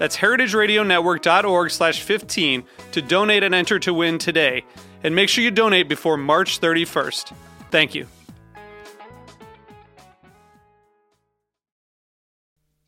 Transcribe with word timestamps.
That's 0.00 0.16
heritageradionetwork.org 0.16 1.70
slash 1.70 2.00
15 2.00 2.64
to 2.92 3.02
donate 3.02 3.42
and 3.42 3.54
enter 3.54 3.78
to 3.80 3.92
win 3.92 4.16
today. 4.16 4.64
And 5.04 5.14
make 5.14 5.28
sure 5.28 5.44
you 5.44 5.50
donate 5.50 5.90
before 5.90 6.16
March 6.16 6.58
31st. 6.58 7.34
Thank 7.70 7.94
you. 7.94 8.06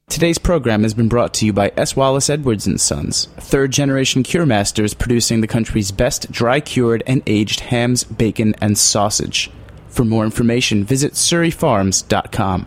Today's 0.09 0.39
program 0.39 0.85
has 0.85 0.95
been 0.95 1.09
brought 1.09 1.35
to 1.35 1.45
you 1.45 1.53
by 1.53 1.71
S. 1.77 1.95
Wallace 1.95 2.31
Edwards 2.31 2.67
and 2.67 2.81
Sons, 2.81 3.27
third 3.37 3.73
generation 3.73 4.23
cure 4.23 4.47
masters 4.47 4.95
producing 4.95 5.43
the 5.43 5.47
country's 5.47 5.91
best 5.91 6.33
dry 6.33 6.61
cured 6.61 7.03
and 7.07 7.23
aged 7.27 7.61
hams, 7.61 8.05
bacon, 8.05 8.55
and 8.63 8.79
sausage. 8.79 9.51
For 9.89 10.07
more 10.07 10.25
information, 10.25 10.83
visit 10.85 11.13
surryfarms.com. 11.13 12.67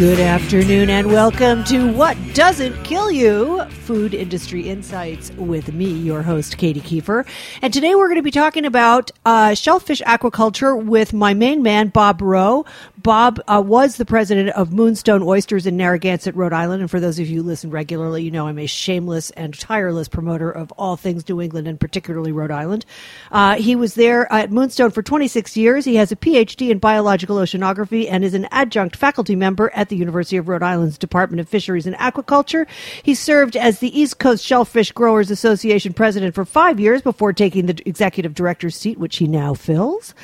Good 0.00 0.18
afternoon 0.18 0.88
and 0.88 1.08
welcome 1.08 1.62
to 1.64 1.92
What 1.92 2.16
Doesn't 2.32 2.84
Kill 2.84 3.10
You 3.10 3.66
Food 3.66 4.14
Industry 4.14 4.66
Insights 4.66 5.30
with 5.32 5.74
me, 5.74 5.90
your 5.90 6.22
host, 6.22 6.56
Katy 6.56 6.80
Keiffer. 6.80 7.26
And 7.60 7.70
today 7.70 7.94
we're 7.94 8.06
going 8.06 8.16
to 8.16 8.22
be 8.22 8.30
talking 8.30 8.64
about 8.64 9.10
uh, 9.26 9.52
shellfish 9.52 10.00
aquaculture 10.00 10.82
with 10.82 11.12
my 11.12 11.34
main 11.34 11.62
man, 11.62 11.88
Bob 11.88 12.22
Rheault. 12.22 12.66
Bob 13.02 13.40
uh, 13.46 13.62
was 13.64 13.96
the 13.96 14.06
president 14.06 14.50
of 14.50 14.72
Moonstone 14.72 15.22
Oysters 15.22 15.66
in 15.66 15.76
Narragansett, 15.76 16.34
Rhode 16.34 16.54
Island. 16.54 16.80
And 16.80 16.90
for 16.90 17.00
those 17.00 17.18
of 17.18 17.28
you 17.28 17.42
who 17.42 17.48
listen 17.48 17.70
regularly, 17.70 18.22
you 18.22 18.30
know 18.30 18.46
I'm 18.46 18.58
a 18.58 18.66
shameless 18.66 19.30
and 19.32 19.58
tireless 19.58 20.08
promoter 20.08 20.50
of 20.50 20.72
all 20.72 20.96
things 20.96 21.28
New 21.28 21.42
England 21.42 21.68
and 21.68 21.78
particularly 21.78 22.32
Rhode 22.32 22.50
Island. 22.50 22.86
Uh, 23.30 23.56
he 23.56 23.76
was 23.76 23.96
there 23.96 24.32
at 24.32 24.50
Moonstone 24.50 24.92
for 24.92 25.02
26 25.02 25.58
years. 25.58 25.84
He 25.84 25.96
has 25.96 26.10
a 26.10 26.16
PhD 26.16 26.70
in 26.70 26.78
biological 26.78 27.36
oceanography 27.36 28.10
and 28.10 28.24
is 28.24 28.32
an 28.32 28.48
adjunct 28.50 28.96
faculty 28.96 29.36
member 29.36 29.70
at 29.74 29.89
the 29.90 29.96
University 29.96 30.38
of 30.38 30.48
Rhode 30.48 30.62
Island's 30.62 30.96
Department 30.96 31.40
of 31.40 31.48
Fisheries 31.48 31.86
and 31.86 31.94
Aquaculture. 31.96 32.66
He 33.02 33.14
served 33.14 33.56
as 33.56 33.80
the 33.80 34.00
East 34.00 34.18
Coast 34.18 34.44
Shellfish 34.44 34.92
Growers 34.92 35.30
Association 35.30 35.92
president 35.92 36.34
for 36.34 36.46
five 36.46 36.80
years 36.80 37.02
before 37.02 37.34
taking 37.34 37.66
the 37.66 37.78
executive 37.84 38.34
director's 38.34 38.76
seat, 38.76 38.98
which 38.98 39.18
he 39.18 39.26
now 39.26 39.52
fills. 39.52 40.14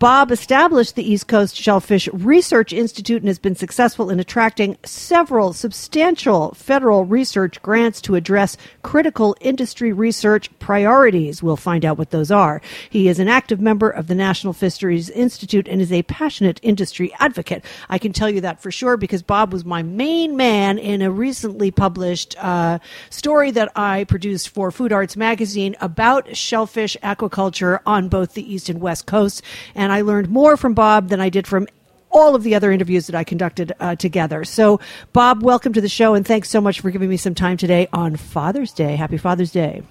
Bob 0.00 0.32
established 0.32 0.96
the 0.96 1.08
East 1.08 1.28
Coast 1.28 1.54
Shellfish 1.54 2.08
Research 2.08 2.72
Institute 2.72 3.22
and 3.22 3.28
has 3.28 3.38
been 3.38 3.54
successful 3.54 4.10
in 4.10 4.18
attracting 4.18 4.76
several 4.84 5.52
substantial 5.52 6.52
federal 6.54 7.04
research 7.04 7.60
grants 7.60 8.00
to 8.00 8.14
address 8.14 8.56
critical 8.82 9.36
industry 9.40 9.92
research 9.92 10.50
priorities. 10.58 11.42
We'll 11.42 11.56
find 11.56 11.84
out 11.84 11.98
what 11.98 12.10
those 12.10 12.30
are. 12.30 12.62
He 12.88 13.08
is 13.08 13.18
an 13.18 13.28
active 13.28 13.60
member 13.60 13.90
of 13.90 14.06
the 14.06 14.14
National 14.14 14.54
Fisheries 14.54 15.10
Institute 15.10 15.68
and 15.68 15.82
is 15.82 15.92
a 15.92 16.02
passionate 16.04 16.60
industry 16.62 17.12
advocate. 17.18 17.62
I 17.90 17.98
can 17.98 18.14
tell 18.14 18.30
you 18.30 18.40
that 18.40 18.62
for 18.62 18.70
sure 18.70 18.96
because 18.96 19.09
Bob 19.26 19.52
was 19.52 19.64
my 19.64 19.82
main 19.82 20.36
man 20.36 20.78
in 20.78 21.02
a 21.02 21.10
recently 21.10 21.70
published 21.70 22.36
uh, 22.38 22.78
story 23.10 23.50
that 23.50 23.70
I 23.76 24.04
produced 24.04 24.48
for 24.48 24.70
Food 24.70 24.92
Arts 24.92 25.16
Magazine 25.16 25.76
about 25.80 26.36
shellfish 26.36 26.96
aquaculture 27.02 27.80
on 27.84 28.08
both 28.08 28.34
the 28.34 28.52
East 28.52 28.68
and 28.68 28.80
West 28.80 29.06
Coasts. 29.06 29.42
And 29.74 29.92
I 29.92 30.00
learned 30.02 30.30
more 30.30 30.56
from 30.56 30.74
Bob 30.74 31.08
than 31.08 31.20
I 31.20 31.28
did 31.28 31.46
from 31.46 31.66
all 32.10 32.34
of 32.34 32.42
the 32.42 32.54
other 32.54 32.72
interviews 32.72 33.06
that 33.06 33.16
I 33.16 33.24
conducted 33.24 33.72
uh, 33.80 33.96
together. 33.96 34.44
So, 34.44 34.80
Bob, 35.12 35.42
welcome 35.42 35.72
to 35.72 35.80
the 35.80 35.88
show, 35.88 36.14
and 36.14 36.26
thanks 36.26 36.50
so 36.50 36.60
much 36.60 36.80
for 36.80 36.90
giving 36.90 37.08
me 37.08 37.16
some 37.16 37.34
time 37.34 37.56
today 37.56 37.88
on 37.92 38.16
Father's 38.16 38.72
Day. 38.72 38.96
Happy 38.96 39.16
Father's 39.16 39.52
Day. 39.52 39.82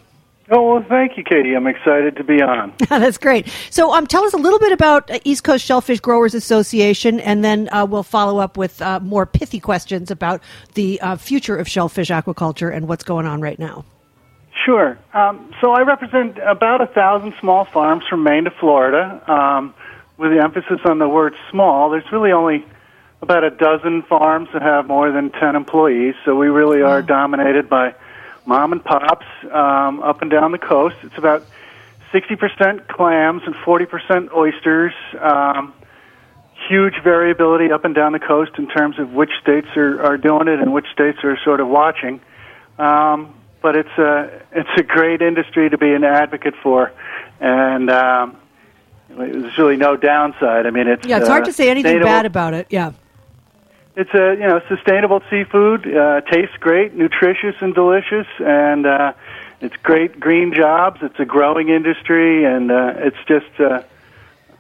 Oh, 0.52 0.74
well, 0.74 0.86
thank 0.90 1.16
you, 1.16 1.24
Katy. 1.24 1.54
I'm 1.54 1.68
excited 1.68 2.16
to 2.16 2.24
be 2.24 2.42
on. 2.42 2.74
That's 2.90 3.20
great. 3.20 3.48
So, 3.70 3.94
um, 3.94 4.08
tell 4.08 4.24
us 4.24 4.34
a 4.34 4.38
little 4.38 4.58
bit 4.58 4.72
about 4.72 5.10
uh, 5.12 5.20
East 5.24 5.44
Coast 5.44 5.64
Shellfish 5.64 6.00
Growers 6.00 6.34
Association, 6.34 7.20
and 7.20 7.46
then 7.46 7.70
uh, 7.72 7.86
we'll 7.86 8.02
follow 8.02 8.40
up 8.40 8.58
with 8.58 8.82
uh, 8.82 9.00
more 9.00 9.28
pithy 9.28 9.60
questions 9.60 10.10
about 10.10 10.42
the 10.74 11.00
uh, 11.02 11.18
future 11.18 11.56
of 11.56 11.68
shellfish 11.68 12.10
aquaculture 12.10 12.74
and 12.76 12.88
what's 12.88 13.04
going 13.04 13.28
on 13.28 13.42
right 13.42 13.60
now. 13.60 13.86
Sure. 14.66 14.98
Um, 15.14 15.54
so, 15.62 15.72
I 15.72 15.82
represent 15.82 16.40
about 16.40 16.82
a 16.82 16.88
thousand 16.88 17.36
small 17.40 17.66
farms 17.66 18.04
from 18.10 18.24
Maine 18.24 18.46
to 18.46 18.52
Florida. 18.52 19.22
Um, 19.32 19.76
with 20.18 20.32
the 20.32 20.44
emphasis 20.44 20.82
on 20.84 21.00
the 21.00 21.08
word 21.08 21.36
small, 21.50 21.92
there's 21.92 22.12
really 22.12 22.32
only 22.32 22.66
about 23.22 23.44
a 23.44 23.50
dozen 23.50 24.02
farms 24.04 24.50
that 24.54 24.62
have 24.62 24.88
more 24.88 25.12
than 25.12 25.30
10 25.30 25.56
employees, 25.56 26.16
so 26.26 26.36
we 26.36 26.48
really 26.48 26.82
are 26.82 27.02
dominated 27.02 27.70
by 27.70 27.94
mom 28.46 28.72
and 28.72 28.84
pops 28.84 29.26
um, 29.52 30.02
up 30.02 30.22
and 30.22 30.32
down 30.32 30.52
the 30.52 30.58
coast. 30.58 30.96
It's 31.04 31.18
about 31.18 31.46
60% 32.14 32.88
clams 32.88 33.44
and 33.46 33.56
40% 33.56 34.34
oysters. 34.34 34.94
Um, 35.20 35.74
huge 36.68 36.96
variability 37.04 37.72
up 37.72 37.86
and 37.86 37.96
down 37.96 38.12
the 38.12 38.20
coast 38.20 38.52
in 38.58 38.68
terms 38.68 39.00
of 39.00 39.12
which 39.12 39.32
states 39.42 39.68
are, 39.76 40.02
are 40.04 40.18
doing 40.18 40.48
it 40.48 40.60
and 40.60 40.74
which 40.74 40.88
states 40.92 41.20
are 41.24 41.38
sort 41.44 41.60
of 41.60 41.68
watching. 41.68 42.22
Um, 42.78 43.34
but 43.62 43.76
it's 43.76 43.98
a 43.98 44.42
it's 44.54 44.70
a 44.78 44.84
great 44.84 45.22
industry 45.22 45.70
to 45.70 45.78
be 45.78 45.94
an 45.94 46.06
advocate 46.06 46.56
for, 46.64 46.94
and 47.42 47.90
um, 47.90 48.38
there's 49.10 49.58
really 49.58 49.76
no 49.76 49.98
downside. 49.98 50.66
I 50.66 50.70
mean, 50.70 50.88
it's 50.88 51.06
Yeah, 51.06 51.18
it's 51.18 51.28
hard 51.28 51.44
uh, 51.44 51.48
to 51.48 51.54
say 51.54 51.70
anything 51.70 52.02
bad 52.02 52.26
about 52.26 52.54
it. 52.54 52.68
Yeah. 52.70 52.94
It's 53.96 54.14
a 54.14 54.34
you 54.36 54.48
know 54.48 54.62
sustainable 54.70 55.22
seafood. 55.30 55.88
Uh, 55.88 56.22
tastes 56.22 56.56
great, 56.60 56.94
nutritious 56.94 57.56
and 57.60 57.74
delicious, 57.74 58.28
and 58.40 58.86
uh, 58.86 59.14
it's 59.62 59.76
great 59.78 60.20
green 60.20 60.54
jobs. 60.54 61.00
It's 61.02 61.20
a 61.20 61.26
growing 61.26 61.70
industry, 61.70 62.46
and 62.46 62.72
uh, 62.72 62.94
it's 62.98 63.18
just 63.28 63.60
uh, 63.60 63.82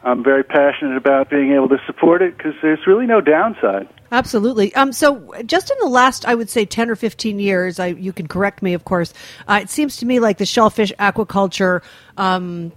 I'm 0.03 0.23
very 0.23 0.43
passionate 0.43 0.97
about 0.97 1.29
being 1.29 1.51
able 1.53 1.69
to 1.69 1.79
support 1.85 2.21
it 2.21 2.37
because 2.37 2.55
there's 2.61 2.85
really 2.87 3.05
no 3.05 3.21
downside. 3.21 3.87
Absolutely. 4.11 4.73
Um, 4.75 4.91
so, 4.91 5.31
just 5.45 5.69
in 5.69 5.77
the 5.81 5.89
last, 5.89 6.25
I 6.25 6.33
would 6.33 6.49
say, 6.49 6.65
ten 6.65 6.89
or 6.89 6.95
fifteen 6.95 7.39
years, 7.39 7.79
I, 7.79 7.87
you 7.87 8.11
can 8.11 8.27
correct 8.27 8.61
me, 8.61 8.73
of 8.73 8.85
course. 8.85 9.13
Uh, 9.47 9.59
it 9.61 9.69
seems 9.69 9.97
to 9.97 10.05
me 10.05 10.19
like 10.19 10.37
the 10.37 10.45
shellfish 10.45 10.91
aquaculture 10.99 11.83
um, 12.17 12.71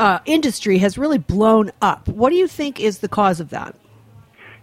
uh, 0.00 0.20
industry 0.24 0.78
has 0.78 0.96
really 0.96 1.18
blown 1.18 1.72
up. 1.82 2.08
What 2.08 2.30
do 2.30 2.36
you 2.36 2.48
think 2.48 2.80
is 2.80 2.98
the 2.98 3.08
cause 3.08 3.40
of 3.40 3.50
that? 3.50 3.74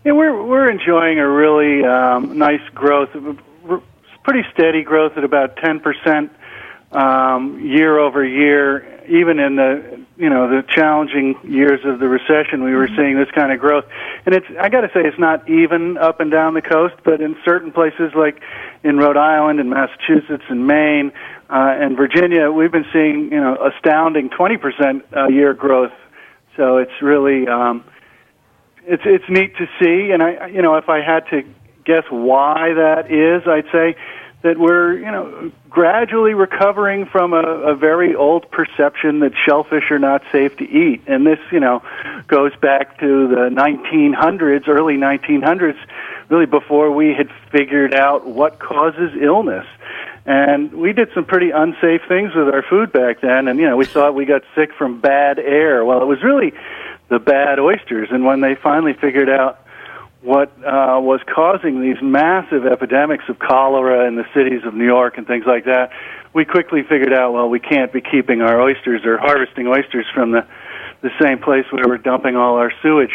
Yeah, 0.04 0.12
we're 0.12 0.44
we're 0.46 0.70
enjoying 0.70 1.18
a 1.20 1.30
really 1.30 1.86
um, 1.86 2.38
nice 2.38 2.68
growth, 2.76 3.10
pretty 4.24 4.44
steady 4.54 4.84
growth 4.84 5.14
at 5.16 5.24
about 5.24 5.56
ten 5.56 5.80
percent 5.80 6.30
um, 6.92 7.66
year 7.66 7.98
over 7.98 8.26
year. 8.26 9.02
Even 9.08 9.40
in 9.40 9.56
the 9.56 10.02
you 10.18 10.30
know 10.30 10.50
the 10.50 10.62
challenging 10.68 11.40
years 11.46 11.80
of 11.86 12.00
the 12.00 12.10
recession, 12.10 12.66
we 12.66 12.74
were 12.74 12.90
seeing 12.98 13.18
this 13.18 13.32
kind 13.32 13.54
of 13.54 13.62
growth. 13.62 13.86
And 14.26 14.36
it's 14.36 14.46
I 14.60 14.68
got 14.68 14.82
to 14.82 14.90
say 14.90 15.08
it's 15.08 15.18
not 15.18 15.50
even 15.50 15.98
up 15.98 16.20
and 16.20 16.30
down 16.30 16.54
the 16.54 16.62
coast, 16.62 16.96
but 17.06 17.22
in 17.22 17.38
certain 17.46 17.72
places 17.72 18.12
like 18.14 18.42
in 18.84 18.98
Rhode 18.98 19.16
Island 19.16 19.62
and 19.62 19.70
Massachusetts 19.70 20.44
and 20.50 20.68
Maine 20.68 21.14
uh, 21.50 21.78
and 21.80 21.96
Virginia, 21.96 22.52
we've 22.52 22.74
been 22.74 22.88
seeing 22.92 23.32
you 23.32 23.40
know 23.40 23.56
astounding 23.56 24.30
twenty 24.32 24.58
percent 24.58 25.06
a 25.14 25.32
year 25.32 25.54
growth. 25.54 25.94
So 26.58 26.78
it's 26.78 27.02
really 27.02 27.48
um, 27.48 27.86
it's 28.86 29.04
it's 29.06 29.30
neat 29.30 29.56
to 29.58 29.68
see, 29.80 30.12
and 30.12 30.22
I 30.22 30.48
you 30.48 30.62
know 30.62 30.76
if 30.76 30.90
I 30.90 31.02
had 31.02 31.28
to 31.30 31.44
guess 31.86 32.04
why 32.10 32.74
that 32.74 33.12
is, 33.12 33.48
I'd 33.48 33.70
say 33.72 33.96
that 34.42 34.58
we're 34.58 34.94
you 34.94 35.12
know 35.12 35.52
gradually 35.70 36.34
recovering 36.34 37.06
from 37.06 37.34
a, 37.34 37.42
a 37.42 37.76
very 37.76 38.16
old 38.16 38.50
perception 38.52 39.20
that 39.20 39.32
shellfish 39.46 39.90
are 39.90 40.00
not 40.00 40.22
safe 40.32 40.56
to 40.58 40.70
eat, 40.70 41.04
and 41.08 41.26
this 41.26 41.40
you 41.52 41.60
know 41.60 41.82
goes 42.28 42.56
back 42.58 43.00
to 43.00 43.28
the 43.28 43.50
1900s, 43.50 44.68
early 44.68 44.96
1900s, 44.96 45.78
really 46.30 46.46
before 46.46 46.92
we 46.92 47.14
had 47.14 47.30
figured 47.52 47.94
out 47.94 48.28
what 48.28 48.60
causes 48.60 49.12
illness. 49.20 49.66
And 50.26 50.72
we 50.72 50.94
did 50.94 51.10
some 51.14 51.26
pretty 51.26 51.52
unsafe 51.52 52.04
things 52.08 52.34
with 52.34 52.48
our 52.48 52.64
food 52.64 52.94
back 52.94 53.20
then, 53.20 53.48
and 53.48 53.60
you 53.60 53.68
know 53.68 53.78
we 53.78 53.86
thought 53.86 54.14
we 54.14 54.26
got 54.26 54.44
sick 54.56 54.74
from 54.74 55.00
bad 55.02 55.40
air. 55.40 55.84
Well, 55.84 56.02
it 56.02 56.06
was 56.06 56.24
really 56.24 56.54
the 57.14 57.20
bad 57.20 57.60
oysters, 57.60 58.10
and 58.12 58.26
when 58.26 58.42
they 58.42 58.56
finally 58.56 58.94
figured 58.94 59.30
out 59.30 59.60
what 60.22 60.50
uh, 60.66 60.98
was 61.00 61.20
causing 61.34 61.80
these 61.80 62.02
massive 62.02 62.66
epidemics 62.66 63.26
of 63.30 63.38
cholera 63.38 64.08
in 64.08 64.16
the 64.16 64.26
cities 64.34 64.62
of 64.66 64.74
New 64.74 64.86
York 64.86 65.18
and 65.18 65.28
things 65.28 65.46
like 65.46 65.66
that, 65.66 65.92
we 66.34 66.44
quickly 66.44 66.82
figured 66.82 67.14
out, 67.14 67.34
well, 67.34 67.50
we 67.50 67.60
can't 67.60 67.94
be 67.94 68.02
keeping 68.02 68.42
our 68.42 68.60
oysters 68.60 69.06
or 69.06 69.20
harvesting 69.20 69.68
oysters 69.68 70.06
from 70.14 70.32
the 70.32 70.46
the 71.04 71.12
same 71.22 71.38
place 71.38 71.66
where 71.70 71.84
we're 71.86 71.98
dumping 71.98 72.38
all 72.38 72.56
our 72.56 72.72
sewage. 72.82 73.12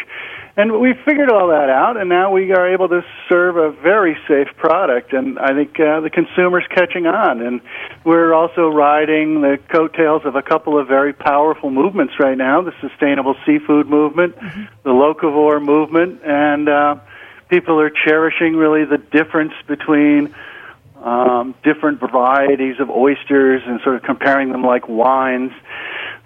And 0.58 0.80
we 0.80 0.92
figured 1.04 1.30
all 1.30 1.50
that 1.50 1.70
out, 1.70 1.96
and 1.96 2.08
now 2.08 2.32
we 2.32 2.50
are 2.50 2.68
able 2.68 2.88
to 2.88 3.04
serve 3.28 3.56
a 3.56 3.70
very 3.70 4.18
safe 4.26 4.48
product. 4.56 5.12
And 5.12 5.38
I 5.38 5.54
think 5.54 5.78
uh, 5.78 6.00
the 6.00 6.10
consumer's 6.10 6.64
catching 6.74 7.06
on. 7.06 7.40
And 7.40 7.60
we're 8.04 8.34
also 8.34 8.68
riding 8.68 9.40
the 9.40 9.60
coattails 9.72 10.22
of 10.24 10.34
a 10.34 10.42
couple 10.42 10.76
of 10.76 10.88
very 10.88 11.12
powerful 11.12 11.70
movements 11.70 12.14
right 12.18 12.36
now 12.36 12.60
the 12.60 12.72
sustainable 12.80 13.36
seafood 13.46 13.88
movement, 13.88 14.34
mm-hmm. 14.34 14.64
the 14.82 14.90
locavore 14.90 15.64
movement, 15.64 16.22
and 16.24 16.68
uh, 16.68 16.96
people 17.48 17.78
are 17.78 17.90
cherishing 17.90 18.56
really 18.56 18.84
the 18.84 18.98
difference 18.98 19.52
between 19.68 20.34
um, 20.96 21.54
different 21.62 22.00
varieties 22.00 22.80
of 22.80 22.90
oysters 22.90 23.62
and 23.64 23.80
sort 23.82 23.94
of 23.94 24.02
comparing 24.02 24.50
them 24.50 24.64
like 24.64 24.88
wines. 24.88 25.52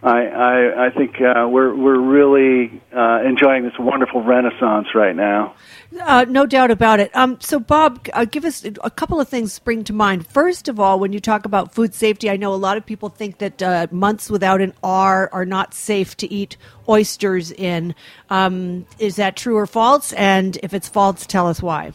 I, 0.02 0.26
I, 0.26 0.86
I 0.86 0.90
think 0.90 1.20
uh, 1.20 1.46
we're 1.48 1.72
we're 1.74 2.00
really 2.00 2.82
uh, 2.92 3.22
enjoying 3.24 3.62
this 3.62 3.74
wonderful 3.78 4.24
renaissance 4.24 4.88
right 4.96 5.14
now. 5.14 5.54
Uh, 6.00 6.24
no 6.28 6.44
doubt 6.44 6.72
about 6.72 6.98
it. 6.98 7.14
Um, 7.14 7.38
so, 7.40 7.60
Bob, 7.60 8.08
uh, 8.12 8.24
give 8.24 8.44
us 8.44 8.64
a 8.64 8.90
couple 8.90 9.20
of 9.20 9.28
things 9.28 9.52
spring 9.52 9.84
to 9.84 9.92
mind. 9.92 10.26
First 10.26 10.66
of 10.66 10.80
all, 10.80 10.98
when 10.98 11.12
you 11.12 11.20
talk 11.20 11.44
about 11.44 11.72
food 11.72 11.94
safety, 11.94 12.28
I 12.28 12.36
know 12.36 12.52
a 12.52 12.56
lot 12.56 12.76
of 12.76 12.84
people 12.84 13.10
think 13.10 13.38
that 13.38 13.62
uh, 13.62 13.86
months 13.92 14.28
without 14.28 14.60
an 14.60 14.72
R 14.82 15.30
are 15.32 15.44
not 15.44 15.72
safe 15.72 16.16
to 16.16 16.32
eat 16.32 16.56
oysters 16.88 17.52
in. 17.52 17.94
Um, 18.28 18.86
is 18.98 19.16
that 19.16 19.36
true 19.36 19.56
or 19.56 19.66
false? 19.66 20.12
And 20.14 20.58
if 20.64 20.74
it's 20.74 20.88
false, 20.88 21.26
tell 21.26 21.46
us 21.46 21.62
why. 21.62 21.92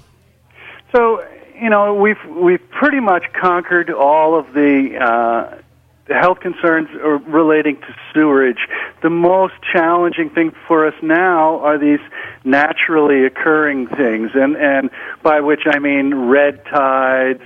So, 0.96 1.26
you 1.62 1.70
know, 1.70 1.94
we've 1.94 2.24
we've 2.30 2.70
pretty 2.70 3.02
much 3.02 3.24
conquered 3.34 3.90
all 3.90 4.40
of 4.40 4.54
the 4.54 4.98
uh, 4.98 5.58
the 5.58 5.64
health 6.10 6.40
concerns 6.40 6.90
relating 7.28 7.78
to 7.78 7.96
sewerage. 8.14 8.68
The 9.02 9.10
most 9.10 9.54
challenging 9.72 10.30
thing 10.30 10.54
for 10.68 10.88
us 10.88 10.94
now 11.02 11.60
are 11.60 11.78
these 11.78 12.00
naturally 12.44 13.26
occurring 13.26 13.88
things, 13.88 14.32
and 14.34 14.56
and 14.56 14.90
by 15.24 15.42
which 15.42 15.62
I 15.66 15.80
mean 15.80 16.14
red 16.16 16.64
tides. 16.66 17.44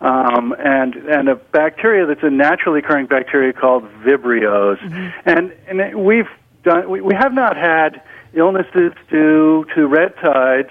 Um, 0.00 0.54
and 0.58 0.94
and 0.94 1.28
a 1.28 1.34
bacteria 1.34 2.06
that's 2.06 2.22
a 2.22 2.30
naturally 2.30 2.78
occurring 2.78 3.06
bacteria 3.06 3.52
called 3.52 3.84
Vibrios, 4.02 4.78
mm-hmm. 4.78 5.28
and 5.28 5.52
and 5.68 6.02
we've 6.02 6.28
done 6.64 6.88
we, 6.88 7.02
we 7.02 7.14
have 7.14 7.34
not 7.34 7.54
had 7.54 8.00
illnesses 8.32 8.92
due 9.10 9.66
to 9.74 9.86
red 9.86 10.14
tides 10.16 10.70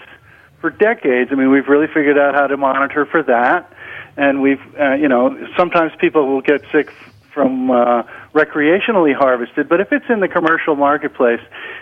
for 0.61 0.69
decades. 0.71 1.29
I 1.31 1.35
mean, 1.35 1.51
we've 1.51 1.67
really 1.67 1.87
figured 1.87 2.17
out 2.17 2.33
how 2.33 2.47
to 2.47 2.57
monitor 2.57 3.05
for 3.05 3.21
that, 3.23 3.71
and 4.17 4.41
we've 4.41 4.61
uh, 4.79 4.93
you 4.95 5.07
know 5.07 5.47
sometimes 5.55 5.91
people 5.99 6.27
will 6.27 6.41
get 6.41 6.63
sick 6.71 6.91
from 7.39 7.71
uh, 7.71 8.03
recreationally 8.33 9.15
harvested. 9.15 9.69
But 9.69 9.79
if 9.79 9.93
it's 9.93 10.03
in 10.09 10.19
the 10.19 10.27
commercial 10.27 10.75
marketplace, 10.75 11.39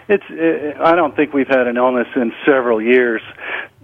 it's 0.07 0.23
it, 0.29 0.77
I 0.77 0.95
don't 0.95 1.15
think 1.15 1.33
we've 1.33 1.47
had 1.47 1.65
an 1.65 1.77
illness 1.77 2.07
in 2.15 2.31
several 2.45 2.79
years. 2.79 3.23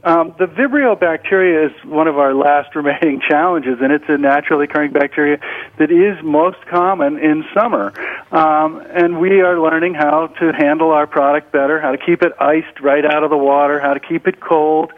Um, 0.04 0.36
the 0.38 0.46
Vibrio 0.46 1.00
bacteria 1.00 1.66
is 1.66 1.72
one 1.84 2.08
of 2.08 2.20
our 2.20 2.36
last 2.36 2.76
remaining 2.76 3.22
challenges, 3.28 3.80
and 3.82 3.92
it's 3.92 4.06
a 4.08 4.20
naturally 4.20 4.66
occurring 4.66 4.92
bacteria 4.92 5.40
that 5.80 5.90
is 5.90 6.24
most 6.24 6.64
common 6.70 7.18
in 7.18 7.44
summer. 7.56 7.92
Um, 8.32 8.86
and 8.94 9.20
we 9.20 9.42
are 9.42 9.60
learning 9.60 9.96
how 9.96 10.28
to 10.28 10.52
handle 10.54 10.92
our 10.92 11.08
product 11.08 11.52
better, 11.52 11.82
how 11.82 11.92
to 11.92 11.98
keep 11.98 12.22
it 12.22 12.34
iced 12.40 12.82
right 12.82 13.04
out 13.04 13.24
of 13.24 13.32
the 13.32 13.38
water, 13.38 13.80
how 13.80 13.96
to 13.96 14.00
keep 14.00 14.28
it 14.28 14.40
cold. 14.40 14.92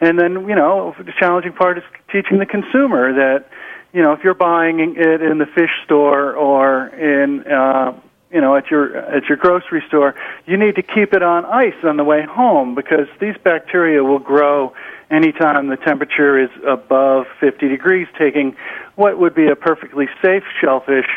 And 0.00 0.18
then, 0.18 0.48
you 0.48 0.56
know, 0.56 0.92
the 0.98 1.12
challenging 1.20 1.52
part 1.52 1.78
is 1.78 1.84
teaching 2.10 2.38
the 2.38 2.46
consumer 2.46 3.12
that 3.14 3.48
you 3.96 4.02
know, 4.02 4.12
if 4.12 4.22
you're 4.22 4.34
buying 4.34 4.78
it 4.78 5.22
in 5.22 5.38
the 5.38 5.46
fish 5.46 5.70
store 5.86 6.34
or 6.34 6.88
in, 6.88 7.46
uh, 7.50 7.98
you 8.30 8.42
know, 8.42 8.54
at 8.54 8.70
your 8.70 8.94
at 8.94 9.24
your 9.24 9.38
grocery 9.38 9.82
store, 9.88 10.14
you 10.44 10.58
need 10.58 10.74
to 10.74 10.82
keep 10.82 11.14
it 11.14 11.22
on 11.22 11.46
ice 11.46 11.82
on 11.82 11.96
the 11.96 12.04
way 12.04 12.22
home 12.22 12.74
because 12.74 13.08
these 13.22 13.36
bacteria 13.42 14.04
will 14.04 14.18
grow 14.18 14.74
anytime 15.10 15.68
the 15.68 15.78
temperature 15.78 16.38
is 16.38 16.50
above 16.68 17.24
50 17.40 17.68
degrees, 17.68 18.06
taking 18.18 18.54
what 18.96 19.18
would 19.18 19.34
be 19.34 19.46
a 19.46 19.56
perfectly 19.56 20.10
safe 20.20 20.44
shellfish. 20.60 21.08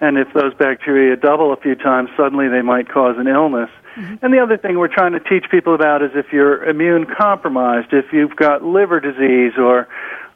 And 0.00 0.18
if 0.18 0.26
those 0.34 0.54
bacteria 0.54 1.14
double 1.14 1.52
a 1.52 1.56
few 1.56 1.76
times, 1.76 2.10
suddenly 2.16 2.48
they 2.48 2.62
might 2.62 2.88
cause 2.88 3.14
an 3.16 3.28
illness. 3.28 3.70
Mm-hmm. 3.94 4.16
And 4.22 4.34
the 4.34 4.40
other 4.40 4.56
thing 4.56 4.76
we're 4.76 4.88
trying 4.88 5.12
to 5.12 5.20
teach 5.20 5.44
people 5.52 5.72
about 5.72 6.02
is 6.02 6.10
if 6.16 6.32
you're 6.32 6.64
immune 6.64 7.06
compromised, 7.06 7.92
if 7.92 8.06
you've 8.12 8.34
got 8.34 8.64
liver 8.64 8.98
disease 8.98 9.52
or 9.56 9.86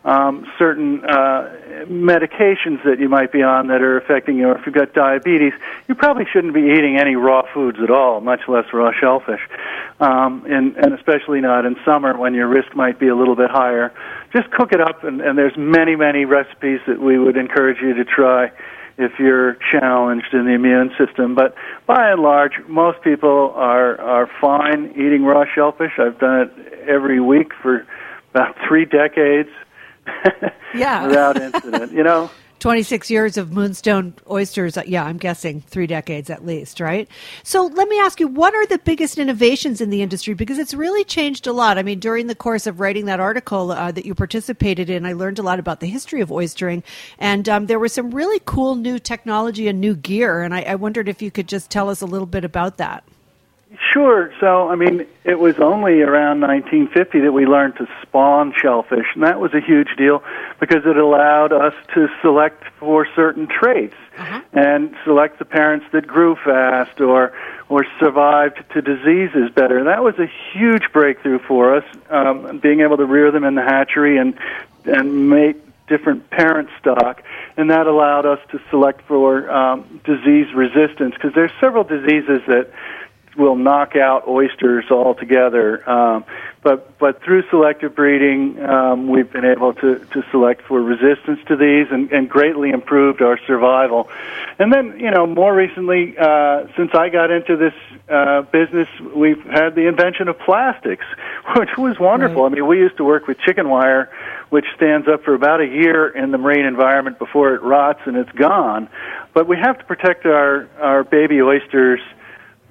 um, 0.05 0.47
certain 0.59 1.05
uh, 1.05 1.50
medications 1.87 2.83
that 2.85 2.99
you 3.00 3.09
might 3.09 3.33
be 3.33 3.43
on 3.43 3.67
that 3.69 3.83
are 3.83 3.99
affecting 3.99 4.39
you, 4.39 4.49
or 4.49 4.59
if 4.59 4.65
you've 4.65 4.75
got 4.75 4.95
diabetes, 4.95 5.53
you 5.89 5.95
probably 5.95 6.25
shouldn't 6.33 6.55
be 6.55 6.73
eating 6.77 6.99
any 6.99 7.17
raw 7.17 7.43
foods 7.53 7.79
at 7.83 7.91
all, 7.91 8.21
much 8.21 8.41
less 8.47 8.65
raw 8.73 8.93
shellfish, 8.93 9.41
um, 10.00 10.45
and, 10.49 10.77
and 10.77 10.95
especially 10.95 11.41
not 11.41 11.67
in 11.67 11.77
summer 11.85 12.17
when 12.17 12.33
your 12.33 12.47
risk 12.47 12.75
might 12.77 12.99
be 13.00 13.09
a 13.09 13.17
little 13.17 13.35
bit 13.35 13.50
higher. 13.50 13.93
Just 14.33 14.50
cook 14.53 14.73
it 14.73 14.81
up, 14.81 15.03
and, 15.03 15.21
and 15.21 15.37
there's 15.37 15.56
many, 15.56 15.97
many 15.97 16.25
recipes 16.25 16.81
that 16.87 17.00
we 17.00 17.19
would 17.19 17.37
encourage 17.37 17.81
you 17.83 17.93
to 17.95 18.05
try 18.05 18.53
if 18.99 19.12
you're 19.19 19.56
challenged 19.73 20.33
in 20.33 20.45
the 20.45 20.53
immune 20.53 20.91
system. 20.99 21.35
But 21.35 21.55
by 21.87 22.11
and 22.11 22.21
large, 22.21 22.53
most 22.67 23.00
people 23.03 23.53
are 23.55 24.00
are 24.00 24.29
fine 24.41 24.93
eating 24.93 25.25
raw 25.25 25.45
shellfish. 25.55 25.93
I've 25.99 26.19
done 26.19 26.40
it 26.43 26.88
every 26.88 27.21
week 27.21 27.52
for 27.62 27.87
about 28.35 28.57
three 28.67 28.85
decades 28.85 29.50
yeah. 30.75 31.07
without 31.07 31.41
incident. 31.41 31.93
You 31.93 32.03
know. 32.03 32.31
26 32.61 33.09
years 33.09 33.37
of 33.37 33.53
moonstone 33.53 34.15
oysters 34.29 34.77
uh, 34.77 34.83
yeah 34.87 35.05
i'm 35.05 35.17
guessing 35.17 35.61
three 35.61 35.87
decades 35.87 36.29
at 36.29 36.45
least 36.45 36.81
right 36.81 37.09
so 37.43 37.67
let 37.67 37.88
me 37.88 37.99
ask 38.00 38.19
you 38.19 38.27
what 38.27 38.55
are 38.55 38.67
the 38.67 38.79
biggest 38.79 39.19
innovations 39.19 39.81
in 39.81 39.91
the 39.91 40.03
industry 40.03 40.35
because 40.35 40.59
it's 40.59 40.75
really 40.75 41.05
changed 41.05 41.47
a 41.47 41.53
lot 41.53 41.79
i 41.79 41.83
mean 41.83 42.00
during 42.00 42.27
the 42.27 42.35
course 42.35 42.67
of 42.67 42.81
writing 42.81 43.05
that 43.07 43.21
article 43.21 43.71
uh, 43.71 43.93
that 43.93 44.05
you 44.05 44.15
participated 44.15 44.91
in 44.91 45.07
i 45.07 45.12
learned 45.12 45.38
a 45.38 45.43
lot 45.43 45.59
about 45.59 45.81
the 45.81 45.87
history 45.87 46.21
of 46.21 46.31
oystering 46.31 46.83
and 47.19 47.49
um, 47.49 47.67
there 47.67 47.79
was 47.79 47.93
some 47.93 48.11
really 48.11 48.41
cool 48.45 48.75
new 48.75 48.99
technology 48.99 49.69
and 49.69 49.81
new 49.81 49.95
gear 49.95 50.43
and 50.43 50.55
I, 50.55 50.62
I 50.62 50.75
wondered 50.75 51.09
if 51.09 51.23
you 51.23 51.31
could 51.31 51.49
just 51.49 51.71
tell 51.71 51.88
us 51.88 52.00
a 52.00 52.07
little 52.07 52.27
bit 52.27 52.45
about 52.45 52.79
that 52.79 53.05
Sure. 53.93 54.33
So, 54.41 54.69
I 54.71 54.77
mean, 54.77 55.07
it 55.25 55.39
was 55.39 55.59
only 55.59 56.01
around 56.01 56.41
1950 56.41 57.21
that 57.21 57.33
we 57.33 57.45
learned 57.45 57.77
to 57.77 57.87
spawn 58.01 58.55
shellfish, 58.57 59.07
and 59.15 59.23
that 59.25 59.41
was 59.41 59.53
a 59.53 59.61
huge 59.61 59.89
deal 59.99 60.23
because 60.59 60.87
it 60.87 60.97
allowed 60.97 61.53
us 61.53 61.75
to 61.95 62.09
select 62.23 62.65
for 62.79 63.07
certain 63.15 63.47
traits 63.47 63.95
uh-huh. 64.17 64.41
and 64.55 64.97
select 65.05 65.39
the 65.39 65.45
parents 65.45 65.85
that 65.93 66.07
grew 66.07 66.35
fast 66.37 67.01
or 67.01 67.35
or 67.69 67.85
survived 68.01 68.65
to 68.73 68.81
diseases 68.81 69.51
better. 69.55 69.85
That 69.85 70.03
was 70.03 70.19
a 70.19 70.31
huge 70.55 70.91
breakthrough 70.91 71.39
for 71.39 71.77
us, 71.77 71.85
um, 72.09 72.59
being 72.61 72.81
able 72.81 72.97
to 72.97 73.05
rear 73.05 73.31
them 73.31 73.45
in 73.45 73.55
the 73.55 73.63
hatchery 73.63 74.17
and 74.17 74.39
and 74.87 75.29
mate 75.29 75.57
different 75.89 76.31
parent 76.31 76.69
stock, 76.79 77.23
and 77.57 77.71
that 77.71 77.87
allowed 77.87 78.27
us 78.27 78.39
to 78.51 78.61
select 78.71 79.03
for 79.03 79.51
um, 79.51 80.01
disease 80.05 80.53
resistance 80.55 81.15
because 81.15 81.35
there's 81.35 81.51
several 81.61 81.85
diseases 81.85 82.41
that 82.47 82.71
will 83.38 83.57
knock 83.57 83.97
out 83.97 84.26
oysters 84.26 84.85
altogether. 84.90 85.88
Um, 85.88 86.25
but 86.62 86.99
but 86.99 87.23
through 87.23 87.49
selective 87.50 87.95
breeding, 87.95 88.61
um, 88.62 89.07
we've 89.07 89.30
been 89.33 89.45
able 89.45 89.75
to, 89.75 90.00
to 90.12 90.25
select 90.33 90.62
for 90.62 90.83
resistance 90.83 91.38
to 91.47 91.57
these 91.57 91.87
and, 91.90 92.11
and 92.11 92.28
greatly 92.28 92.71
improved 92.71 93.23
our 93.23 93.38
survival. 93.47 94.11
And 94.59 94.73
then 94.73 94.99
you 94.99 95.11
know 95.11 95.25
more 95.26 95.54
recently, 95.54 96.18
uh, 96.18 96.66
since 96.76 96.90
I 96.95 97.11
got 97.11 97.30
into 97.30 97.57
this 97.57 97.75
uh, 98.09 98.42
business, 98.42 98.88
we've 99.14 99.42
had 99.45 99.76
the 99.76 99.87
invention 99.87 100.26
of 100.26 100.38
plastics, 100.40 101.07
which 101.57 101.71
was 101.78 101.99
wonderful. 102.00 102.42
Right. 102.42 102.52
I 102.52 102.54
mean, 102.57 102.66
we 102.66 102.78
used 102.78 102.97
to 102.97 103.04
work 103.04 103.28
with 103.28 103.38
chicken 103.38 103.68
wire, 103.68 104.11
which 104.50 104.66
stands 104.75 105.07
up 105.07 105.23
for 105.23 105.35
about 105.35 105.61
a 105.61 105.66
year 105.66 106.09
in 106.09 106.33
the 106.33 106.38
marine 106.38 106.66
environment 106.66 107.21
before 107.21 107.54
it 107.54 107.62
rots 107.62 108.00
and 108.04 108.16
it's 108.16 108.33
gone. 108.33 108.88
But 109.33 109.47
we 109.47 109.57
have 109.59 109.78
to 109.78 109.85
protect 109.85 110.26
our 110.26 110.68
our 110.80 111.04
baby 111.04 111.40
oysters 111.40 112.00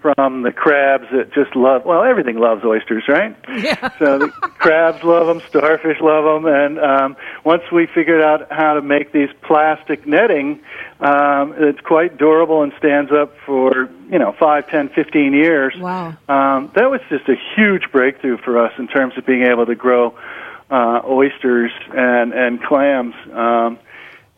from 0.02 0.44
the 0.44 0.52
crabs 0.52 1.06
that 1.12 1.34
just 1.34 1.56
love 1.56 1.84
well 1.84 2.04
everything 2.04 2.38
loves 2.38 2.64
oysters 2.64 3.04
right 3.08 3.36
Yeah. 3.50 3.90
so 3.98 4.20
the 4.20 4.28
crabs 4.60 5.04
love 5.04 5.28
them 5.28 5.42
starfish 5.50 5.98
love 6.02 6.24
them 6.44 6.46
and 6.54 6.80
um, 6.80 7.18
once 7.44 7.64
we 7.72 7.88
figured 7.88 8.22
out 8.22 8.48
how 8.52 8.76
to 8.76 8.82
make 8.82 9.12
these 9.12 9.30
plastic 9.42 10.06
netting 10.06 10.60
um, 11.00 11.54
it's 11.58 11.82
quite 11.82 12.18
durable 12.18 12.62
and 12.64 12.72
stands 12.78 13.12
up 13.12 13.34
for 13.46 13.90
you 14.12 14.20
know 14.20 14.34
five 14.40 14.68
ten 14.70 14.90
fifteen 14.90 15.34
years 15.34 15.74
Wow. 15.78 16.10
um, 16.30 16.72
that 16.76 16.90
was 16.92 17.02
just 17.10 17.28
a 17.28 17.36
huge 17.56 17.92
breakthrough 17.92 18.38
for 18.38 18.64
us 18.64 18.74
in 18.78 18.88
terms 18.88 19.18
of 19.18 19.26
being 19.26 19.44
able 19.44 19.66
to 19.66 19.76
grow 19.76 20.14
uh, 20.70 21.02
oysters 21.08 21.72
and 21.94 22.34
and 22.34 22.62
clams 22.62 23.16
um, 23.34 23.80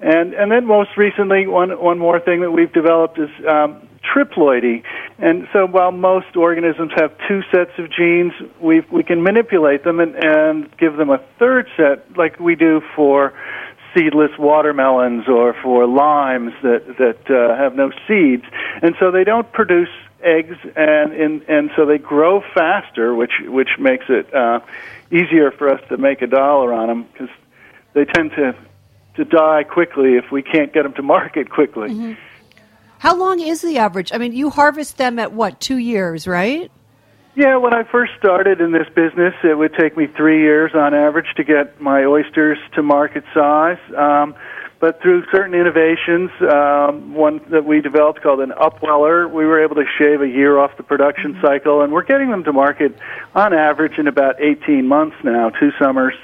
and 0.01 0.33
and 0.33 0.49
then 0.49 0.65
most 0.65 0.91
recently, 0.95 1.45
one 1.45 1.71
one 1.77 1.99
more 1.99 2.21
thing 2.21 2.39
that 2.39 2.51
we've 2.51 2.71
developed 2.71 3.19
is 3.19 3.29
um, 3.45 3.81
triploidy. 4.03 4.83
And 5.17 5.47
so 5.53 5.65
while 5.67 5.91
most 5.91 6.35
organisms 6.35 6.91
have 6.95 7.11
two 7.27 7.41
sets 7.51 7.71
of 7.77 7.91
genes, 7.91 8.33
we 8.61 8.81
we 8.91 9.03
can 9.03 9.23
manipulate 9.23 9.83
them 9.83 9.99
and, 9.99 10.15
and 10.15 10.77
give 10.77 10.95
them 10.97 11.09
a 11.09 11.19
third 11.37 11.67
set, 11.77 12.17
like 12.17 12.39
we 12.39 12.55
do 12.55 12.81
for 12.95 13.33
seedless 13.95 14.31
watermelons 14.37 15.27
or 15.27 15.55
for 15.61 15.87
limes 15.87 16.53
that 16.63 16.85
that 16.97 17.29
uh, 17.29 17.55
have 17.57 17.75
no 17.75 17.91
seeds, 18.07 18.43
and 18.81 18.95
so 18.99 19.11
they 19.11 19.23
don't 19.23 19.51
produce 19.51 19.89
eggs, 20.21 20.57
and 20.75 21.13
in, 21.13 21.41
and 21.47 21.71
so 21.75 21.85
they 21.85 21.97
grow 21.97 22.41
faster, 22.53 23.15
which 23.15 23.33
which 23.45 23.69
makes 23.79 24.05
it 24.09 24.33
uh, 24.33 24.59
easier 25.11 25.51
for 25.51 25.69
us 25.69 25.81
to 25.89 25.97
make 25.97 26.21
a 26.21 26.27
dollar 26.27 26.73
on 26.73 26.87
them 26.87 27.07
because 27.11 27.29
they 27.93 28.05
tend 28.05 28.31
to 28.31 28.55
to 29.15 29.25
die 29.25 29.63
quickly 29.63 30.15
if 30.15 30.31
we 30.31 30.41
can't 30.41 30.71
get 30.73 30.83
them 30.83 30.93
to 30.93 31.01
market 31.01 31.49
quickly. 31.49 32.17
How 32.99 33.15
long 33.15 33.39
is 33.39 33.61
the 33.61 33.77
average? 33.77 34.11
I 34.13 34.17
mean, 34.17 34.33
you 34.33 34.49
harvest 34.49 34.97
them 34.97 35.19
at 35.19 35.31
what, 35.31 35.61
two 35.61 35.77
years, 35.77 36.27
right? 36.27 36.69
Yeah, 37.33 37.55
when 37.55 37.73
I 37.73 37.83
first 37.83 38.11
started 38.19 38.59
in 38.59 38.73
this 38.73 38.87
business, 38.93 39.33
it 39.41 39.57
would 39.57 39.73
take 39.79 39.95
me 39.95 40.07
three 40.07 40.41
years 40.41 40.71
on 40.75 40.93
average 40.93 41.33
to 41.37 41.45
get 41.45 41.79
my 41.79 42.03
oysters 42.03 42.57
to 42.75 42.83
market 42.83 43.23
size. 43.33 43.77
Um, 43.97 44.35
but 44.81 45.01
through 45.01 45.23
certain 45.31 45.53
innovations, 45.53 46.29
um, 46.41 47.13
one 47.13 47.39
that 47.51 47.63
we 47.63 47.79
developed 47.79 48.21
called 48.21 48.41
an 48.41 48.51
upweller, 48.51 49.31
we 49.31 49.45
were 49.45 49.63
able 49.63 49.75
to 49.75 49.85
shave 49.97 50.21
a 50.21 50.27
year 50.27 50.57
off 50.57 50.75
the 50.75 50.83
production 50.83 51.39
cycle, 51.41 51.81
and 51.81 51.93
we're 51.93 52.03
getting 52.03 52.29
them 52.29 52.43
to 52.43 52.51
market 52.51 52.97
on 53.33 53.53
average 53.53 53.97
in 53.97 54.07
about 54.07 54.41
18 54.41 54.85
months 54.85 55.15
now, 55.23 55.49
two 55.51 55.71
summers, 55.79 56.15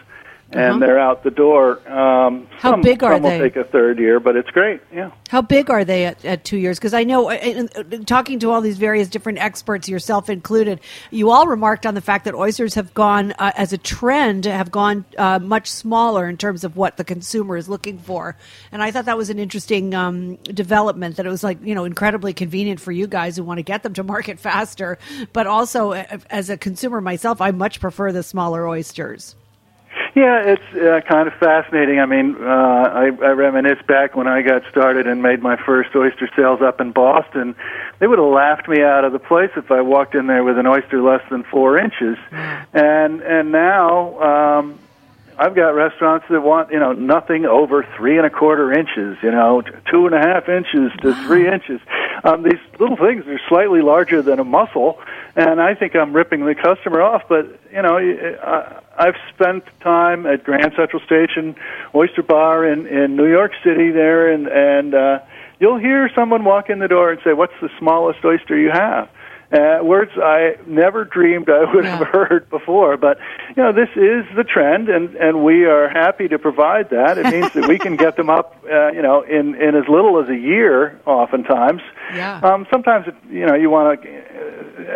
and 0.56 0.76
Uh-huh. 0.76 0.80
they're 0.80 1.00
out 1.00 1.24
the 1.24 1.32
door. 1.32 1.80
Um, 1.92 2.48
How 2.60 2.72
some, 2.72 2.82
big 2.82 3.04
are 3.04 3.14
some 3.16 3.24
they? 3.24 3.40
will 3.40 3.46
take 3.50 3.56
a 3.58 3.64
third 3.66 4.00
year, 4.00 4.20
but 4.20 4.36
it's 4.36 4.50
great. 4.50 4.82
Yeah. 4.94 5.12
How 5.30 5.42
big 5.42 5.70
are 5.70 5.84
they 5.84 6.06
at, 6.06 6.24
at 6.24 6.44
two 6.46 6.58
years? 6.58 6.80
Because 6.80 6.94
I 6.94 7.04
know, 7.04 7.30
uh, 7.30 7.34
in, 7.34 7.70
in 7.92 8.06
talking 8.06 8.40
to 8.40 8.52
all 8.52 8.62
these 8.62 8.78
various 8.78 9.10
different 9.10 9.40
experts, 9.40 9.90
yourself 9.90 10.30
included, 10.30 10.80
you 11.12 11.30
all 11.30 11.46
remarked 11.48 11.86
on 11.86 11.94
the 11.94 12.02
fact 12.02 12.26
that 12.26 12.34
oysters 12.34 12.74
have 12.76 12.94
gone, 12.94 13.34
uh, 13.34 13.52
as 13.56 13.74
a 13.74 13.78
trend, 13.78 14.46
have 14.46 14.72
gone 14.72 15.04
uh, 15.18 15.40
much 15.40 15.70
smaller 15.70 16.28
in 16.30 16.38
terms 16.38 16.64
of 16.64 16.78
what 16.78 16.98
the 16.98 17.04
consumer 17.04 17.58
is 17.58 17.68
looking 17.68 17.98
for. 18.00 18.38
And 18.72 18.82
I 18.82 18.92
thought 18.92 19.06
that 19.06 19.18
was 19.18 19.30
an 19.30 19.40
interesting 19.40 19.94
um, 19.94 20.36
development. 20.38 21.18
That 21.18 21.26
it 21.26 21.30
was 21.30 21.44
like 21.44 21.58
you 21.64 21.76
know 21.76 21.84
incredibly 21.86 22.34
convenient 22.34 22.80
for 22.80 22.92
you 22.94 23.08
guys 23.08 23.36
who 23.36 23.44
want 23.44 23.58
to 23.58 23.64
get 23.64 23.84
them 23.84 23.94
to 23.96 24.04
market 24.04 24.40
faster, 24.50 24.98
but 25.34 25.48
also 25.48 25.92
as 25.92 26.50
a 26.50 26.58
consumer 26.58 27.02
myself, 27.02 27.42
I 27.42 27.52
much 27.52 27.80
prefer 27.82 28.12
the 28.12 28.24
smaller 28.24 28.68
oysters. 28.68 29.36
Yeah, 30.16 30.44
it's 30.46 30.76
uh, 30.76 31.02
kind 31.06 31.28
of 31.28 31.34
fascinating. 31.34 32.00
I 32.00 32.06
mean, 32.06 32.38
uh, 32.40 32.46
I, 32.48 33.08
I 33.08 33.32
reminisce 33.32 33.82
back 33.86 34.16
when 34.16 34.28
I 34.28 34.44
got 34.44 34.64
started 34.72 35.08
and 35.08 35.22
made 35.22 35.42
my 35.42 35.58
first 35.58 35.94
oyster 35.94 36.30
sales 36.38 36.62
up 36.62 36.80
in 36.80 36.94
Boston. 36.94 37.54
They 38.00 38.08
would 38.08 38.20
have 38.20 38.28
laughed 38.30 38.70
me 38.70 38.82
out 38.82 39.04
of 39.04 39.12
the 39.12 39.20
place 39.20 39.52
if 39.58 39.72
I 39.72 39.82
walked 39.82 40.16
in 40.16 40.28
there 40.28 40.46
with 40.46 40.58
an 40.58 40.68
oyster 40.68 41.02
less 41.02 41.22
than 41.30 41.44
four 41.44 41.78
inches. 41.78 42.18
And 42.32 43.22
and 43.24 43.52
now 43.52 44.22
um, 44.22 44.80
I've 45.38 45.56
got 45.56 45.70
restaurants 45.70 46.26
that 46.30 46.42
want 46.42 46.72
you 46.72 46.80
know 46.80 46.94
nothing 46.94 47.46
over 47.46 47.86
three 47.98 48.18
and 48.18 48.26
a 48.26 48.30
quarter 48.30 48.72
inches. 48.72 49.18
You 49.22 49.32
know, 49.32 49.62
two 49.92 50.06
and 50.06 50.16
a 50.16 50.20
half 50.20 50.48
inches 50.48 50.92
to 51.02 51.14
three 51.26 51.48
inches. 51.48 51.82
Um, 52.24 52.44
these 52.44 52.60
little 52.80 52.98
things 52.98 53.26
are 53.28 53.40
slightly 53.50 53.82
larger 53.82 54.22
than 54.22 54.40
a 54.40 54.44
mussel, 54.44 55.00
and 55.36 55.62
I 55.62 55.76
think 55.76 55.96
I'm 55.96 56.14
ripping 56.14 56.46
the 56.46 56.56
customer 56.56 57.02
off. 57.02 57.24
But 57.28 57.60
you 57.72 57.82
know, 57.82 57.98
I, 57.98 58.82
I've 58.98 59.16
spent 59.34 59.66
time 59.82 60.26
at 60.26 60.44
Grand 60.44 60.74
Central 60.78 61.02
Station 61.06 61.56
Oyster 61.94 62.24
Bar 62.24 62.66
in 62.66 62.88
in 62.88 63.16
New 63.16 63.28
York 63.28 63.52
City 63.64 63.92
there, 63.92 64.32
and 64.32 64.48
and 64.48 64.96
uh, 64.96 65.20
you'll 65.60 65.80
hear 65.80 66.10
someone 66.16 66.46
walk 66.46 66.70
in 66.70 66.80
the 66.80 66.88
door 66.88 67.12
and 67.12 67.20
say, 67.24 67.34
"What's 67.34 67.60
the 67.62 67.70
smallest 67.78 68.24
oyster 68.24 68.58
you 68.58 68.72
have?" 68.72 69.10
Uh, 69.52 69.80
words 69.84 70.12
I 70.16 70.56
never 70.66 71.06
dreamed 71.06 71.50
I 71.50 71.72
would 71.72 71.86
have 71.86 72.08
heard 72.08 72.50
before, 72.50 72.98
but 72.98 73.20
you 73.56 73.62
know 73.62 73.72
this 73.72 73.90
is 73.96 74.26
the 74.36 74.44
trend, 74.44 74.90
and 74.90 75.16
and 75.16 75.44
we 75.44 75.66
are 75.66 75.88
happy 75.88 76.28
to 76.28 76.40
provide 76.40 76.90
that. 76.90 77.18
It 77.18 77.28
means 77.28 77.54
that 77.54 77.68
we 77.68 77.78
can 77.78 77.96
get 77.96 78.16
them 78.18 78.30
up, 78.30 78.64
uh, 78.66 78.92
you 78.92 79.02
know, 79.02 79.22
in 79.22 79.56
in 79.56 79.76
as 79.76 79.88
little 79.88 80.22
as 80.22 80.30
a 80.30 80.36
year, 80.36 81.00
oftentimes. 81.06 81.82
Yeah. 82.14 82.40
Um, 82.40 82.66
sometimes 82.72 83.08
it, 83.08 83.16
you 83.30 83.46
know 83.46 83.56
you 83.56 83.70
want 83.70 84.02
to. 84.02 84.26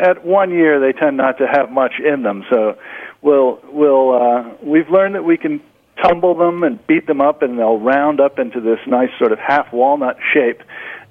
At 0.01 0.25
one 0.25 0.51
year, 0.51 0.79
they 0.79 0.97
tend 0.97 1.17
not 1.17 1.37
to 1.37 1.47
have 1.47 1.71
much 1.71 1.93
in 1.99 2.23
them, 2.23 2.43
so 2.49 2.77
we'll 3.21 3.59
we'll 3.71 4.13
uh, 4.13 4.49
we've 4.63 4.89
learned 4.89 5.15
that 5.15 5.23
we 5.23 5.37
can 5.37 5.61
tumble 6.01 6.35
them 6.35 6.63
and 6.63 6.85
beat 6.87 7.07
them 7.07 7.21
up, 7.21 7.41
and 7.41 7.57
they'll 7.57 7.79
round 7.79 8.19
up 8.19 8.39
into 8.39 8.61
this 8.61 8.79
nice 8.87 9.09
sort 9.17 9.31
of 9.31 9.39
half 9.39 9.71
walnut 9.73 10.17
shape. 10.33 10.61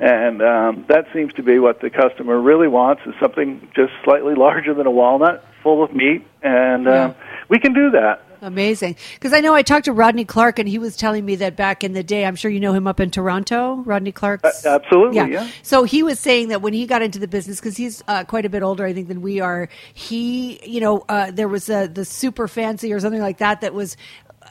And 0.00 0.40
um, 0.42 0.84
that 0.88 1.06
seems 1.12 1.32
to 1.34 1.42
be 1.42 1.58
what 1.58 1.80
the 1.80 1.90
customer 1.90 2.40
really 2.40 2.68
wants 2.68 3.02
is 3.06 3.14
something 3.20 3.68
just 3.74 3.92
slightly 4.04 4.34
larger 4.34 4.72
than 4.74 4.86
a 4.86 4.90
walnut, 4.90 5.44
full 5.62 5.82
of 5.82 5.92
meat, 5.92 6.24
and 6.42 6.88
um, 6.88 7.14
we 7.48 7.58
can 7.58 7.72
do 7.72 7.90
that. 7.90 8.22
Amazing. 8.40 8.96
Because 9.14 9.32
I 9.32 9.40
know 9.40 9.54
I 9.54 9.62
talked 9.62 9.86
to 9.86 9.92
Rodney 9.92 10.24
Clark, 10.24 10.60
and 10.60 10.68
he 10.68 10.78
was 10.78 10.96
telling 10.96 11.24
me 11.24 11.36
that 11.36 11.56
back 11.56 11.82
in 11.82 11.92
the 11.92 12.04
day, 12.04 12.24
I'm 12.24 12.36
sure 12.36 12.50
you 12.50 12.60
know 12.60 12.72
him 12.72 12.86
up 12.86 13.00
in 13.00 13.10
Toronto, 13.10 13.82
Rodney 13.84 14.12
Clark. 14.12 14.44
Uh, 14.44 14.52
absolutely, 14.64 15.32
yeah. 15.32 15.50
So 15.62 15.82
he 15.82 16.02
was 16.02 16.20
saying 16.20 16.48
that 16.48 16.62
when 16.62 16.72
he 16.72 16.86
got 16.86 17.02
into 17.02 17.18
the 17.18 17.28
business, 17.28 17.58
because 17.58 17.76
he's 17.76 18.02
uh, 18.06 18.24
quite 18.24 18.44
a 18.44 18.48
bit 18.48 18.62
older, 18.62 18.84
I 18.84 18.92
think, 18.92 19.08
than 19.08 19.22
we 19.22 19.40
are, 19.40 19.68
he, 19.92 20.60
you 20.64 20.80
know, 20.80 21.04
uh, 21.08 21.30
there 21.32 21.48
was 21.48 21.68
a, 21.68 21.88
the 21.88 22.04
super 22.04 22.46
fancy 22.46 22.92
or 22.92 23.00
something 23.00 23.20
like 23.20 23.38
that 23.38 23.60
that 23.62 23.74
was 23.74 23.96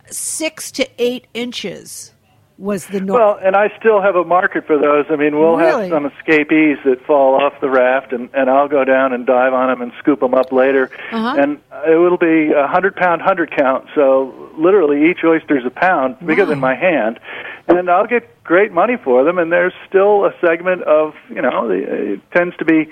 six 0.09 0.71
to 0.73 0.87
eight 0.97 1.27
inches 1.33 2.13
was 2.57 2.87
the 2.87 2.99
norm. 2.99 3.19
Well, 3.19 3.39
and 3.41 3.55
I 3.55 3.71
still 3.79 4.01
have 4.01 4.15
a 4.15 4.23
market 4.23 4.65
for 4.65 4.77
those. 4.77 5.05
I 5.09 5.15
mean, 5.15 5.37
we'll 5.37 5.57
Really? 5.57 5.89
have 5.89 5.95
some 5.95 6.05
escapees 6.05 6.77
that 6.85 7.05
fall 7.05 7.35
off 7.35 7.53
the 7.61 7.69
raft, 7.69 8.13
and, 8.13 8.29
and 8.33 8.49
I'll 8.49 8.67
go 8.67 8.83
down 8.83 9.13
and 9.13 9.25
dive 9.25 9.53
on 9.53 9.69
them 9.69 9.81
and 9.81 9.91
scoop 9.99 10.19
them 10.19 10.33
up 10.33 10.51
later. 10.51 10.89
Uh-huh. 11.11 11.35
And 11.37 11.59
it 11.87 11.95
will 11.97 12.17
be 12.17 12.51
a 12.51 12.67
hundred 12.67 12.95
pound 12.95 13.21
hundred 13.21 13.51
count. 13.55 13.87
So 13.93 14.51
literally, 14.57 15.09
each 15.09 15.19
oyster's 15.23 15.65
a 15.65 15.69
pound, 15.69 16.17
bigger 16.25 16.45
than 16.45 16.59
my 16.59 16.73
hand, 16.73 17.19
and 17.67 17.89
I'll 17.89 18.07
get 18.07 18.43
great 18.43 18.71
money 18.71 18.97
for 18.97 19.23
them. 19.23 19.37
And 19.37 19.51
there's 19.51 19.73
still 19.87 20.25
a 20.25 20.33
segment 20.41 20.81
of 20.83 21.13
you 21.29 21.41
know, 21.41 21.69
it 21.69 22.21
tends 22.31 22.57
to 22.57 22.65
be 22.65 22.89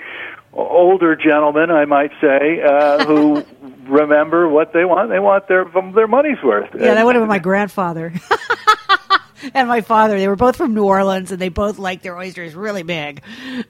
older 0.56 1.16
gentlemen, 1.16 1.70
I 1.70 1.84
might 1.84 2.12
say, 2.20 2.62
uh, 2.62 3.04
who 3.04 3.44
remember 3.88 4.48
what 4.48 4.72
they 4.72 4.84
want. 4.84 5.10
They 5.10 5.20
want 5.20 5.48
their 5.48 5.64
their 5.94 6.08
money's 6.08 6.42
worth. 6.42 6.70
yeah, 6.74 6.94
that 6.94 7.04
would 7.04 7.14
have 7.14 7.22
been 7.22 7.28
my 7.28 7.38
grandfather. 7.38 8.12
and 9.54 9.68
my 9.68 9.80
father. 9.80 10.18
They 10.18 10.28
were 10.28 10.36
both 10.36 10.56
from 10.56 10.74
New 10.74 10.84
Orleans, 10.84 11.30
and 11.30 11.40
they 11.40 11.48
both 11.48 11.78
liked 11.78 12.02
their 12.02 12.16
oysters 12.16 12.54
really 12.54 12.82
big. 12.82 13.22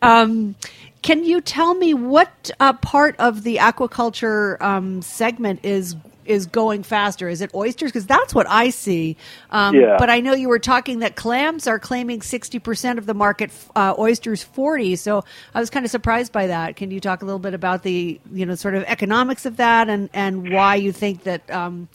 Um, 0.02 0.55
can 1.02 1.25
you 1.25 1.40
tell 1.40 1.75
me 1.75 1.95
what 1.95 2.50
uh, 2.59 2.73
part 2.75 3.16
of 3.19 3.43
the 3.43 3.57
aquaculture 3.57 4.61
um, 4.61 5.02
segment 5.02 5.61
is 5.64 5.97
is 6.26 6.47
going 6.47 6.83
faster? 6.83 7.28
Is 7.28 7.40
it 7.40 7.54
oysters? 7.54 7.90
Because 7.90 8.06
that's 8.06 8.35
what 8.35 8.47
I 8.49 8.71
see. 8.71 9.16
Um, 9.50 9.75
Yeah. 9.75 9.97
But 9.99 10.11
I 10.11 10.21
know 10.21 10.35
you 10.35 10.49
were 10.49 10.59
talking 10.59 11.00
that 11.00 11.16
clams 11.16 11.66
are 11.66 11.78
claiming 11.78 12.23
sixty 12.23 12.59
percent 12.59 12.99
of 12.99 13.06
the 13.06 13.14
market, 13.14 13.50
uh, 13.75 13.95
oysters 13.99 14.42
forty. 14.42 14.97
So 14.97 15.25
I 15.54 15.61
was 15.61 15.71
kind 15.71 15.85
of 15.85 15.90
surprised 15.90 16.33
by 16.33 16.49
that. 16.49 16.76
Can 16.76 16.90
you 16.90 17.00
talk 17.00 17.23
a 17.23 17.25
little 17.25 17.38
bit 17.38 17.54
about 17.54 17.83
the 17.83 18.21
you 18.33 18.47
know 18.47 18.54
sort 18.54 18.75
of 18.75 18.85
economics 18.85 19.47
of 19.47 19.56
that 19.56 19.88
and 19.88 20.09
and 20.12 20.52
why 20.52 20.76
you 20.76 20.92
think 20.92 21.25
that 21.25 21.50
um, 21.50 21.88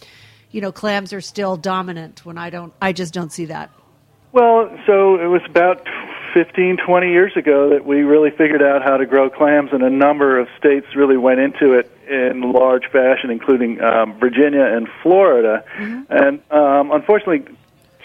you 0.52 0.62
know 0.62 0.72
clams 0.72 1.14
are 1.14 1.22
still 1.22 1.58
dominant 1.58 2.26
when 2.26 2.38
I 2.38 2.50
don't 2.50 2.74
I 2.82 2.94
just 2.94 3.14
don't 3.14 3.32
see 3.32 3.46
that. 3.46 3.70
Well, 4.34 4.70
so 4.86 5.20
it 5.20 5.28
was 5.28 5.42
about 5.50 5.86
15, 6.34 6.78
20 6.78 7.10
years 7.10 7.36
ago 7.36 7.70
that 7.70 7.86
we 7.86 8.02
really 8.02 8.32
figured 8.32 8.62
out 8.62 8.84
how 8.84 8.98
to 8.98 9.06
grow 9.06 9.30
clams, 9.30 9.72
and 9.74 9.84
a 9.84 9.90
number 9.90 10.40
of 10.40 10.48
states 10.58 10.88
really 10.96 11.18
went 11.18 11.40
into 11.40 11.74
it 11.74 11.92
in 12.10 12.52
large 12.52 12.86
fashion, 12.92 13.30
including 13.30 13.82
um, 13.82 14.18
Virginia 14.20 14.64
and 14.64 14.88
Florida. 15.04 15.64
And 16.10 16.42
um, 16.52 16.92
unfortunately, 16.92 17.44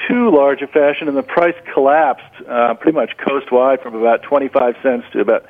too 0.08 0.30
large 0.30 0.62
a 0.62 0.66
fashion, 0.66 1.08
and 1.08 1.16
the 1.16 1.22
price 1.22 1.54
collapsed 1.72 2.42
uh, 2.48 2.74
pretty 2.74 2.94
much 2.96 3.16
coast-wide 3.16 3.80
from 3.80 3.94
about 3.94 4.22
25 4.22 4.76
cents 4.82 5.06
to 5.12 5.20
about 5.20 5.46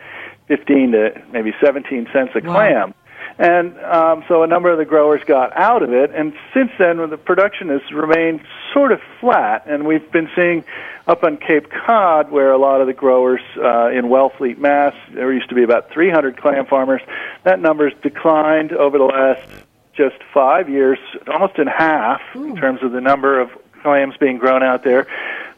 15 0.49 0.93
to 0.93 1.23
maybe 1.33 1.53
17 1.61 2.09
cents 2.13 2.33
a 2.35 2.41
Wow. 2.41 2.53
clam. 2.55 2.95
And 3.39 3.79
um, 3.81 4.25
so 4.29 4.43
a 4.43 4.47
number 4.47 4.71
of 4.71 4.79
the 4.79 4.87
growers 4.87 5.21
got 5.27 5.55
out 5.57 5.83
of 5.83 5.93
it, 5.93 6.11
and 6.15 6.33
since 6.55 6.71
then 6.79 6.97
the 7.11 7.19
production 7.19 7.69
has 7.69 7.83
remained 7.93 8.41
sort 8.73 8.93
of 8.93 9.01
flat. 9.21 9.65
And 9.67 9.87
we've 9.87 10.11
been 10.11 10.31
seeing 10.35 10.65
up 11.07 11.23
on 11.23 11.37
Cape 11.37 11.69
Cod, 11.71 12.31
where 12.31 12.51
a 12.51 12.59
lot 12.59 12.81
of 12.81 12.87
the 12.87 12.95
growers 12.95 13.43
uh, 13.59 13.89
in 13.89 14.07
Wellfleet, 14.07 14.57
Mass, 14.57 14.95
there 15.13 15.31
used 15.33 15.51
to 15.51 15.55
be 15.55 15.63
about 15.63 15.91
300 15.91 16.39
clam 16.39 16.65
farmers. 16.65 17.03
That 17.45 17.61
number's 17.61 17.93
declined 18.03 18.73
over 18.73 18.97
the 18.97 19.05
last 19.05 19.47
just 19.95 20.17
five 20.33 20.69
years, 20.69 20.99
almost 21.27 21.59
in 21.59 21.67
half 21.67 22.21
Ooh. 22.37 22.45
in 22.45 22.57
terms 22.57 22.83
of 22.83 22.93
the 22.93 23.01
number 23.01 23.39
of 23.39 23.51
clams 23.83 24.17
being 24.19 24.39
grown 24.39 24.63
out 24.63 24.83
there, 24.83 25.07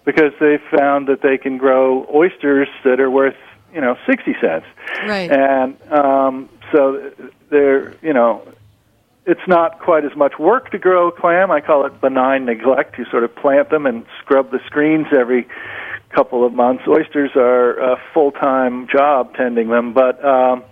because 0.05 0.33
they've 0.41 0.63
found 0.77 1.07
that 1.09 1.23
they 1.23 1.39
can 1.39 1.59
grow 1.59 2.07
oysters 2.13 2.69
that 2.85 3.01
are 3.01 3.11
worth 3.11 3.37
you 3.73 3.81
know 3.81 3.97
sixty 4.07 4.35
cents. 4.41 4.67
Right. 5.07 5.31
And 5.31 5.77
um, 5.93 6.49
so 6.73 7.13
they're 7.51 7.95
you 8.03 8.13
know 8.13 8.47
it's 9.27 9.47
not 9.47 9.81
quite 9.81 10.05
as 10.05 10.17
much 10.17 10.39
work 10.39 10.71
to 10.71 10.79
grow 10.79 11.09
a 11.09 11.13
clam. 11.13 11.51
I 11.51 11.61
call 11.61 11.85
it 11.85 12.01
benign 12.01 12.47
neglect. 12.47 12.99
You 12.99 13.05
sort 13.11 13.25
of 13.25 13.35
plant 13.37 13.71
them 13.71 13.85
and 13.85 14.07
scrub 14.21 14.51
the 14.51 14.61
screens 14.67 15.07
every 15.13 15.47
couple 16.11 16.47
of 16.47 16.55
months. 16.55 16.85
Oysters 16.89 17.33
are 17.37 17.79
a 17.79 18.01
full 18.15 18.33
time 18.33 18.89
job 18.89 19.35
tending 19.35 19.69
them, 19.69 19.93
but 19.93 20.25
um, 20.25 20.65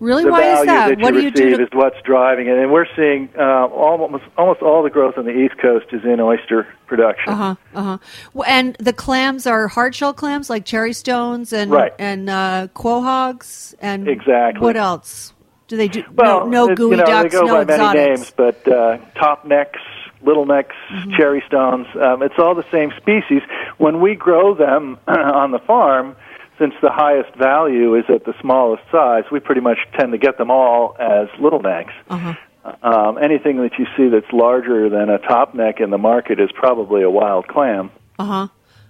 Really? 0.00 0.24
The 0.24 0.30
Why 0.30 0.60
is 0.60 0.66
that? 0.66 0.88
that 0.88 0.98
what 1.00 1.14
you 1.14 1.20
do 1.20 1.24
you 1.24 1.30
receive 1.30 1.50
do? 1.50 1.56
To... 1.56 1.62
is 1.64 1.68
what's 1.72 2.00
driving 2.02 2.46
it, 2.46 2.56
and 2.56 2.70
we're 2.70 2.86
seeing 2.94 3.28
uh, 3.36 3.66
almost 3.66 4.24
almost 4.36 4.62
all 4.62 4.82
the 4.84 4.90
growth 4.90 5.18
on 5.18 5.24
the 5.24 5.36
East 5.36 5.58
Coast 5.58 5.86
is 5.92 6.04
in 6.04 6.20
oyster 6.20 6.68
production. 6.86 7.32
Uh 7.32 7.36
huh. 7.36 7.54
Uh 7.74 7.98
huh. 8.34 8.42
And 8.46 8.76
the 8.78 8.92
clams 8.92 9.46
are 9.46 9.66
hard 9.66 9.96
shell 9.96 10.14
clams 10.14 10.48
like 10.48 10.64
cherry 10.64 10.92
stones 10.92 11.52
and 11.52 11.72
right. 11.72 11.92
and 11.98 12.30
uh, 12.30 12.68
quahogs 12.74 13.74
and 13.80 14.08
exactly. 14.08 14.60
What 14.60 14.76
else 14.76 15.32
do 15.68 15.76
they 15.76 15.88
do? 15.88 16.02
Well, 16.14 16.46
no, 16.48 16.66
no 16.66 16.74
gooey 16.74 16.90
you 16.92 16.96
know, 16.96 17.04
ducks, 17.06 17.32
they 17.32 17.38
go 17.40 17.46
no 17.46 17.54
by 17.54 17.62
exotics. 17.62 17.94
many 17.94 18.08
names, 18.08 18.32
but 18.36 18.68
uh, 18.68 18.98
top 19.14 19.44
necks, 19.44 19.80
little 20.22 20.46
necks, 20.46 20.74
Mm-hmm. 20.90 21.12
cherry 21.16 21.42
stones. 21.46 21.86
Um, 21.94 22.22
it's 22.22 22.34
all 22.38 22.54
the 22.54 22.64
same 22.72 22.90
species. 22.96 23.42
When 23.76 24.00
we 24.00 24.14
grow 24.14 24.54
them 24.54 24.98
on 25.06 25.50
the 25.52 25.58
farm, 25.60 26.16
since 26.58 26.74
the 26.82 26.90
highest 26.90 27.34
value 27.36 27.94
is 27.94 28.04
at 28.08 28.24
the 28.24 28.34
smallest 28.40 28.82
size, 28.90 29.24
we 29.30 29.38
pretty 29.38 29.60
much 29.60 29.78
tend 29.98 30.12
to 30.12 30.18
get 30.18 30.38
them 30.38 30.50
all 30.50 30.96
as 30.98 31.28
little 31.38 31.60
necks. 31.60 31.92
Uh-huh. 32.10 32.34
Um, 32.82 33.18
anything 33.18 33.58
that 33.58 33.78
you 33.78 33.86
see 33.96 34.08
that's 34.08 34.30
larger 34.32 34.88
than 34.90 35.08
a 35.08 35.18
top 35.18 35.54
neck 35.54 35.80
in 35.80 35.90
the 35.90 35.98
market 35.98 36.40
is 36.40 36.50
probably 36.52 37.02
a 37.02 37.10
wild 37.10 37.46
clam. 37.46 37.90
Uh 38.18 38.24
huh. 38.24 38.48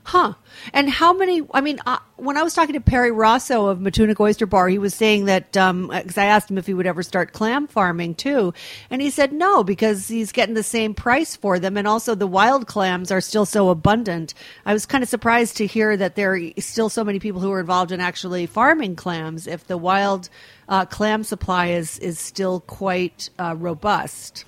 Huh. 0.08 0.32
And 0.72 0.88
how 0.88 1.12
many? 1.12 1.42
I 1.52 1.60
mean, 1.60 1.80
uh, 1.84 1.98
when 2.16 2.38
I 2.38 2.42
was 2.42 2.54
talking 2.54 2.72
to 2.72 2.80
Perry 2.80 3.10
Raso 3.10 3.70
of 3.70 3.78
Matunuck 3.78 4.18
Oyster 4.18 4.46
Bar, 4.46 4.70
he 4.70 4.78
was 4.78 4.94
saying 4.94 5.26
that 5.26 5.52
because 5.52 5.68
um, 5.68 5.90
I 5.92 6.24
asked 6.24 6.50
him 6.50 6.56
if 6.56 6.66
he 6.66 6.72
would 6.72 6.86
ever 6.86 7.02
start 7.02 7.34
clam 7.34 7.66
farming 7.66 8.14
too, 8.14 8.54
and 8.88 9.02
he 9.02 9.10
said 9.10 9.34
no 9.34 9.62
because 9.62 10.08
he's 10.08 10.32
getting 10.32 10.54
the 10.54 10.62
same 10.62 10.94
price 10.94 11.36
for 11.36 11.58
them, 11.58 11.76
and 11.76 11.86
also 11.86 12.14
the 12.14 12.26
wild 12.26 12.66
clams 12.66 13.10
are 13.10 13.20
still 13.20 13.44
so 13.44 13.68
abundant. 13.68 14.32
I 14.64 14.72
was 14.72 14.86
kind 14.86 15.04
of 15.04 15.10
surprised 15.10 15.58
to 15.58 15.66
hear 15.66 15.94
that 15.98 16.16
there 16.16 16.36
are 16.36 16.40
still 16.56 16.88
so 16.88 17.04
many 17.04 17.18
people 17.18 17.42
who 17.42 17.52
are 17.52 17.60
involved 17.60 17.92
in 17.92 18.00
actually 18.00 18.46
farming 18.46 18.96
clams. 18.96 19.46
If 19.46 19.66
the 19.66 19.76
wild 19.76 20.30
uh, 20.70 20.86
clam 20.86 21.22
supply 21.22 21.66
is 21.66 21.98
is 21.98 22.18
still 22.18 22.60
quite 22.60 23.28
uh, 23.38 23.56
robust. 23.58 24.46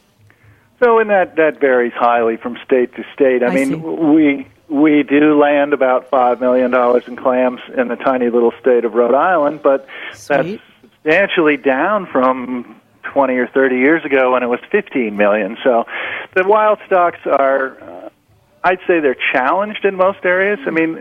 So, 0.82 1.00
and 1.00 1.10
that 1.10 1.36
that 1.36 1.60
varies 1.60 1.92
highly 1.94 2.38
from 2.38 2.56
state 2.64 2.94
to 2.94 3.04
state. 3.12 3.42
I, 3.42 3.48
I 3.48 3.54
mean, 3.54 3.68
see. 3.68 3.76
we 3.76 4.46
we 4.70 5.02
do 5.02 5.38
land 5.38 5.72
about 5.72 6.08
five 6.10 6.40
million 6.40 6.70
dollars 6.70 7.04
in 7.06 7.16
clams 7.16 7.60
in 7.76 7.88
the 7.88 7.96
tiny 7.96 8.30
little 8.30 8.52
state 8.60 8.84
of 8.84 8.94
Rhode 8.94 9.14
Island, 9.14 9.60
but 9.62 9.86
that's 10.28 10.48
substantially 10.82 11.56
down 11.56 12.06
from 12.06 12.80
twenty 13.02 13.34
or 13.34 13.48
thirty 13.48 13.76
years 13.76 14.04
ago 14.04 14.32
when 14.32 14.42
it 14.42 14.48
was 14.48 14.60
fifteen 14.70 15.16
million. 15.16 15.56
So, 15.64 15.84
the 16.34 16.46
wild 16.46 16.78
stocks 16.86 17.20
are. 17.26 17.80
Uh, 17.82 17.96
I'd 18.62 18.80
say 18.86 19.00
they're 19.00 19.16
challenged 19.32 19.86
in 19.86 19.94
most 19.94 20.18
areas. 20.22 20.58
I 20.66 20.70
mean, 20.70 20.96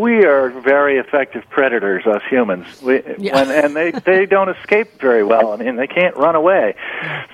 we 0.00 0.24
are 0.26 0.50
very 0.50 0.98
effective 0.98 1.42
predators, 1.50 2.06
us 2.06 2.22
humans, 2.30 2.80
we, 2.82 3.02
Yeah. 3.18 3.34
when, 3.34 3.50
and 3.50 3.74
they 3.74 3.90
they 3.90 4.26
don't 4.26 4.48
escape 4.48 5.00
very 5.00 5.24
well. 5.24 5.52
I 5.52 5.56
mean, 5.56 5.74
they 5.74 5.88
can't 5.88 6.16
run 6.16 6.36
away. 6.36 6.76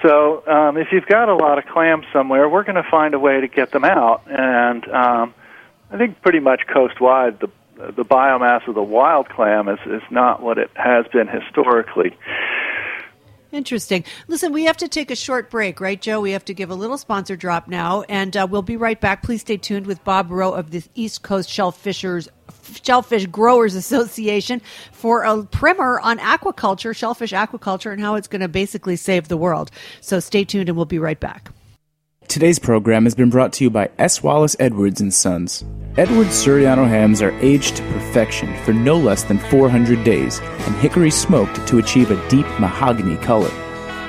So, 0.00 0.42
um, 0.46 0.78
if 0.78 0.88
you've 0.92 1.04
got 1.04 1.28
a 1.28 1.34
lot 1.34 1.58
of 1.58 1.66
clams 1.66 2.06
somewhere, 2.10 2.48
we're 2.48 2.62
going 2.64 2.82
to 2.82 2.90
find 2.90 3.12
a 3.12 3.18
way 3.18 3.42
to 3.42 3.48
get 3.48 3.70
them 3.70 3.84
out. 3.84 4.22
And 4.30 4.88
um, 4.88 5.34
I 5.90 5.98
think 5.98 6.20
pretty 6.22 6.40
much 6.40 6.62
coastwide, 6.72 7.40
the 7.40 7.50
the 7.96 8.04
biomass 8.04 8.68
of 8.68 8.74
the 8.74 8.82
wild 8.82 9.28
clam 9.28 9.68
is 9.68 9.78
is 9.86 10.02
not 10.10 10.42
what 10.42 10.58
it 10.58 10.70
has 10.74 11.06
been 11.12 11.26
historically. 11.26 12.16
Interesting. 13.52 14.04
Listen, 14.28 14.52
we 14.52 14.64
have 14.64 14.76
to 14.76 14.86
take 14.86 15.10
a 15.10 15.16
short 15.16 15.50
break, 15.50 15.80
right, 15.80 16.00
Joe? 16.00 16.20
We 16.20 16.30
have 16.32 16.44
to 16.44 16.54
give 16.54 16.70
a 16.70 16.74
little 16.74 16.96
sponsor 16.96 17.34
drop 17.34 17.66
now, 17.66 18.02
and 18.02 18.36
uh, 18.36 18.46
we'll 18.48 18.62
be 18.62 18.76
right 18.76 19.00
back. 19.00 19.24
Please 19.24 19.40
stay 19.40 19.56
tuned 19.56 19.86
with 19.86 20.04
Bob 20.04 20.30
Rheault 20.30 20.56
of 20.56 20.70
the 20.70 20.84
East 20.94 21.22
Coast 21.22 21.48
Shellfishers. 21.48 22.28
Shellfish 22.84 23.26
Growers 23.26 23.74
Association 23.74 24.60
for 24.92 25.24
a 25.24 25.42
primer 25.44 25.98
on 26.00 26.18
aquaculture, 26.18 26.94
shellfish 26.94 27.32
aquaculture, 27.32 27.92
and 27.92 28.00
how 28.00 28.14
it's 28.14 28.28
going 28.28 28.42
to 28.42 28.48
basically 28.48 28.94
save 28.94 29.26
the 29.26 29.36
world. 29.36 29.72
So 30.00 30.20
stay 30.20 30.44
tuned, 30.44 30.68
and 30.68 30.76
we'll 30.76 30.84
be 30.84 31.00
right 31.00 31.18
back. 31.18 31.50
Today's 32.28 32.60
program 32.60 33.04
has 33.04 33.16
been 33.16 33.30
brought 33.30 33.52
to 33.54 33.64
you 33.64 33.70
by 33.70 33.90
S. 33.98 34.22
Wallace 34.22 34.54
Edwards 34.60 35.00
and 35.00 35.12
Sons. 35.12 35.64
Edwards 35.96 36.30
Surryano 36.30 36.88
hams 36.88 37.20
are 37.20 37.36
aged 37.40 37.74
to 37.74 37.82
perfection 37.82 38.56
for 38.58 38.72
no 38.72 38.96
less 38.96 39.24
than 39.24 39.38
400 39.38 40.04
days 40.04 40.38
and 40.38 40.76
hickory 40.76 41.10
smoked 41.10 41.66
to 41.66 41.78
achieve 41.78 42.12
a 42.12 42.28
deep 42.28 42.46
mahogany 42.60 43.16
color. 43.16 43.50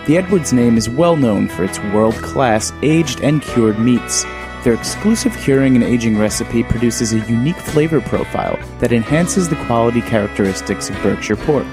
The 0.06 0.18
Edwards 0.18 0.54
name 0.54 0.78
is 0.78 0.88
well 0.88 1.16
known 1.16 1.48
for 1.48 1.64
its 1.64 1.80
world-class 1.86 2.72
aged 2.84 3.22
and 3.22 3.42
cured 3.42 3.80
meats. 3.80 4.26
Their 4.64 4.76
exclusive 4.76 5.36
curing 5.38 5.74
and 5.74 5.84
aging 5.84 6.20
recipe 6.20 6.62
produces 6.62 7.14
a 7.14 7.28
unique 7.28 7.58
flavor 7.58 8.00
profile 8.00 8.60
that 8.78 8.94
enhances 8.94 9.50
the 9.50 9.66
quality 9.66 10.02
characteristics 10.02 10.92
of 10.92 11.02
Berkshire 11.02 11.36
pork. 11.36 11.66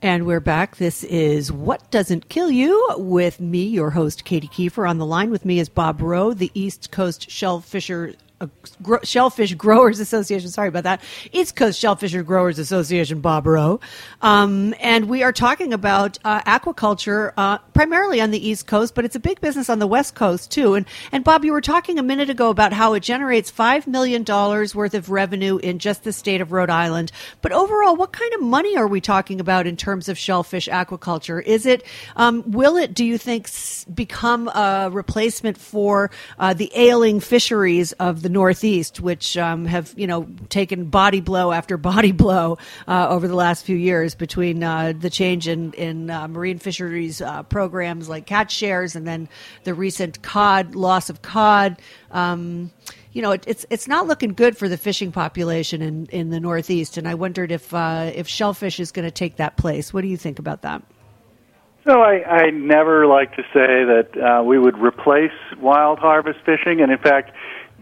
And 0.00 0.26
we're 0.26 0.38
back. 0.38 0.76
This 0.76 1.02
is 1.04 1.50
What 1.50 1.90
Doesn't 1.90 2.28
Kill 2.28 2.52
You 2.52 2.94
with 2.96 3.40
me, 3.40 3.64
your 3.64 3.90
host, 3.90 4.24
Katy 4.24 4.46
Keiffer. 4.46 4.88
On 4.88 4.98
the 4.98 5.04
line 5.04 5.30
with 5.30 5.44
me 5.44 5.58
is 5.58 5.68
Bob 5.68 6.00
Rheault, 6.00 6.38
the 6.38 6.52
East 6.54 6.92
Coast 6.92 7.28
Shellfisher. 7.28 8.14
Uh, 8.40 8.46
Gro- 8.82 9.00
Shellfish 9.02 9.54
Growers 9.54 9.98
Association. 9.98 10.48
Sorry 10.48 10.68
about 10.68 10.84
that. 10.84 11.02
East 11.32 11.56
Coast 11.56 11.82
Shellfisher 11.82 12.24
Growers 12.24 12.60
Association, 12.60 13.20
Bob 13.20 13.46
Rheault. 13.46 13.80
Um, 14.22 14.74
and 14.78 15.08
we 15.08 15.24
are 15.24 15.32
talking 15.32 15.72
about 15.72 16.18
uh, 16.24 16.40
aquaculture 16.42 17.32
uh, 17.36 17.58
primarily 17.74 18.20
on 18.20 18.30
the 18.30 18.48
East 18.48 18.68
Coast, 18.68 18.94
but 18.94 19.04
it's 19.04 19.16
a 19.16 19.20
big 19.20 19.40
business 19.40 19.68
on 19.68 19.80
the 19.80 19.88
West 19.88 20.14
Coast 20.14 20.52
too. 20.52 20.74
And, 20.74 20.86
and 21.10 21.24
Bob, 21.24 21.44
you 21.44 21.50
were 21.52 21.60
talking 21.60 21.98
a 21.98 22.02
minute 22.02 22.30
ago 22.30 22.48
about 22.50 22.72
how 22.72 22.94
it 22.94 23.02
generates 23.02 23.50
$5 23.50 23.88
million 23.88 24.24
worth 24.24 24.94
of 24.94 25.10
revenue 25.10 25.56
in 25.58 25.80
just 25.80 26.04
the 26.04 26.12
state 26.12 26.40
of 26.40 26.52
Rhode 26.52 26.70
Island. 26.70 27.10
But 27.42 27.50
overall, 27.50 27.96
what 27.96 28.12
kind 28.12 28.32
of 28.34 28.42
money 28.42 28.76
are 28.76 28.86
we 28.86 29.00
talking 29.00 29.40
about 29.40 29.66
in 29.66 29.76
terms 29.76 30.08
of 30.08 30.16
shellfish 30.16 30.68
aquaculture? 30.68 31.42
Is 31.42 31.66
it, 31.66 31.84
um, 32.14 32.48
will 32.48 32.76
it, 32.76 32.94
do 32.94 33.04
you 33.04 33.18
think, 33.18 33.46
s- 33.46 33.84
become 33.92 34.46
a 34.48 34.90
replacement 34.92 35.58
for 35.58 36.12
uh, 36.38 36.54
the 36.54 36.70
ailing 36.74 37.18
fisheries 37.18 37.90
of 37.92 38.22
the 38.22 38.27
Northeast, 38.28 39.00
which 39.00 39.36
um, 39.36 39.64
have, 39.66 39.92
you 39.96 40.06
know, 40.06 40.28
taken 40.48 40.86
body 40.86 41.20
blow 41.20 41.52
after 41.52 41.76
body 41.78 42.12
blow 42.12 42.58
uh, 42.86 43.08
over 43.08 43.28
the 43.28 43.34
last 43.34 43.64
few 43.64 43.76
years 43.76 44.14
between 44.14 44.62
uh, 44.62 44.92
the 44.98 45.10
change 45.10 45.48
in, 45.48 45.72
in 45.74 46.10
uh, 46.10 46.28
marine 46.28 46.58
fisheries 46.58 47.20
uh, 47.20 47.42
programs 47.44 48.08
like 48.08 48.26
catch 48.26 48.52
shares 48.52 48.96
and 48.96 49.06
then 49.06 49.28
the 49.64 49.74
recent 49.74 50.22
cod, 50.22 50.74
loss 50.74 51.10
of 51.10 51.22
cod. 51.22 51.80
Um, 52.10 52.70
you 53.12 53.22
know, 53.22 53.32
it, 53.32 53.44
it's 53.46 53.66
it's 53.70 53.88
not 53.88 54.06
looking 54.06 54.34
good 54.34 54.56
for 54.56 54.68
the 54.68 54.76
fishing 54.76 55.12
population 55.12 55.82
in, 55.82 56.06
in 56.06 56.30
the 56.30 56.38
Northeast, 56.38 56.96
and 56.96 57.08
I 57.08 57.14
wondered 57.14 57.50
if 57.50 57.72
uh, 57.72 58.12
if 58.14 58.28
shellfish 58.28 58.78
is 58.78 58.92
going 58.92 59.06
to 59.06 59.10
take 59.10 59.36
that 59.36 59.56
place. 59.56 59.92
What 59.92 60.02
do 60.02 60.08
you 60.08 60.16
think 60.16 60.38
about 60.38 60.62
that? 60.62 60.82
So 61.88 62.02
I, 62.02 62.22
I 62.22 62.50
never 62.50 63.06
like 63.06 63.34
to 63.36 63.42
say 63.44 63.84
that 63.84 64.10
uh, 64.20 64.42
we 64.42 64.58
would 64.58 64.76
replace 64.76 65.32
wild 65.58 65.98
harvest 65.98 66.40
fishing, 66.44 66.82
and 66.82 66.92
in 66.92 66.98
fact, 66.98 67.32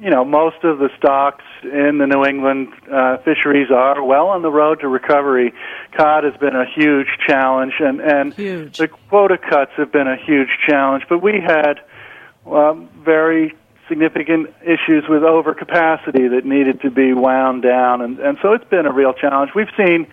you 0.01 0.11
know, 0.11 0.25
most 0.25 0.63
of 0.63 0.79
the 0.79 0.91
stocks 0.99 1.45
in 1.63 1.99
the 1.99 2.07
New 2.07 2.25
England 2.25 2.69
uh, 2.91 3.17
fisheries 3.19 3.71
are 3.71 4.03
well 4.03 4.29
on 4.29 4.43
the 4.43 4.51
road 4.51 4.81
to 4.81 4.89
recovery. 4.89 5.55
Cod 5.97 6.25
has 6.25 6.37
been 6.37 6.55
a 6.55 6.67
huge 6.67 7.09
challenge, 7.27 7.75
and 7.81 8.01
and 8.01 8.35
Huge. 8.35 8.77
the 8.77 8.89
quota 8.89 9.39
cuts 9.39 9.73
have 9.77 9.91
been 9.91 10.07
a 10.07 10.17
huge 10.17 10.51
challenge. 10.69 11.05
But 11.09 11.23
we 11.23 11.41
had 11.41 11.81
um, 12.47 12.89
very 13.03 13.55
significant 13.89 14.53
issues 14.63 15.09
with 15.09 15.23
overcapacity 15.23 16.31
that 16.31 16.43
needed 16.45 16.83
to 16.83 16.91
be 16.91 17.15
wound 17.15 17.63
down, 17.63 18.03
and 18.03 18.19
and 18.19 18.37
so 18.43 18.53
it's 18.53 18.69
been 18.69 18.85
a 18.85 18.93
real 18.93 19.15
challenge. 19.15 19.53
We've 19.55 19.73
seen 19.79 20.07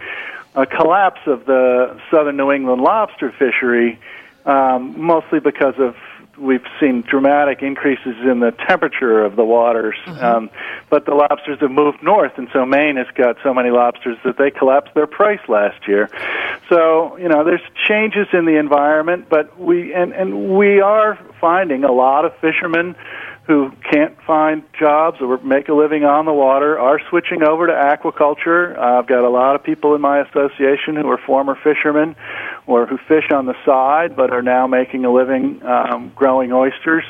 a 0.56 0.66
collapse 0.66 1.22
of 1.26 1.46
the 1.46 2.00
southern 2.10 2.38
New 2.38 2.52
England 2.52 2.82
lobster 2.82 3.32
fishery 3.32 4.00
um, 4.46 5.00
mostly 5.00 5.40
because 5.40 5.76
of 5.78 5.96
we've 6.38 6.66
seen 6.80 7.02
dramatic 7.02 7.62
increases 7.62 8.16
in 8.24 8.40
the 8.40 8.52
temperature 8.68 9.24
of 9.24 9.36
the 9.36 9.44
waters. 9.44 9.96
Um, 10.22 10.50
but 10.90 11.06
the 11.06 11.14
lobsters 11.14 11.60
have 11.60 11.72
moved 11.72 12.02
north, 12.02 12.34
and 12.38 12.48
so 12.54 12.66
Maine 12.66 12.98
has 12.98 13.08
got 13.16 13.38
so 13.44 13.54
many 13.54 13.70
lobsters 13.70 14.18
that 14.24 14.38
they 14.38 14.52
collapsed 14.52 14.94
their 14.94 15.08
price 15.08 15.42
last 15.48 15.88
year. 15.88 16.10
So 16.70 17.18
you 17.18 17.30
know, 17.30 17.44
there's 17.44 17.62
changes 17.88 18.28
in 18.34 18.46
the 18.46 18.58
environment, 18.58 19.28
but 19.30 19.60
we 19.60 19.94
and 19.94 20.14
and 20.14 20.56
we 20.58 20.82
are 20.82 21.20
finding 21.40 21.84
a 21.84 21.92
lot 21.92 22.26
of 22.26 22.34
fishermen 22.38 22.96
who 23.46 23.72
can't 23.92 24.16
find 24.26 24.64
jobs 24.80 25.18
or 25.20 25.38
make 25.40 25.68
a 25.68 25.74
living 25.74 26.06
on 26.06 26.26
the 26.26 26.32
water 26.32 26.80
are 26.80 27.00
switching 27.10 27.44
over 27.44 27.68
to 27.68 27.74
aquaculture. 27.74 28.78
I've 28.78 29.06
got 29.08 29.26
a 29.26 29.30
lot 29.30 29.56
of 29.56 29.64
people 29.64 29.96
in 29.96 30.02
my 30.02 30.20
association 30.22 30.96
who 30.96 31.10
are 31.10 31.18
former 31.18 31.58
fishermen 31.62 32.16
or 32.66 32.86
who 32.86 32.98
fish 32.98 33.30
on 33.32 33.46
the 33.46 33.56
side 33.66 34.16
but 34.16 34.32
are 34.32 34.42
now 34.42 34.68
making 34.68 35.06
a 35.06 35.12
living 35.12 35.62
um, 35.64 36.12
growing 36.16 36.52
oysters. 36.52 37.04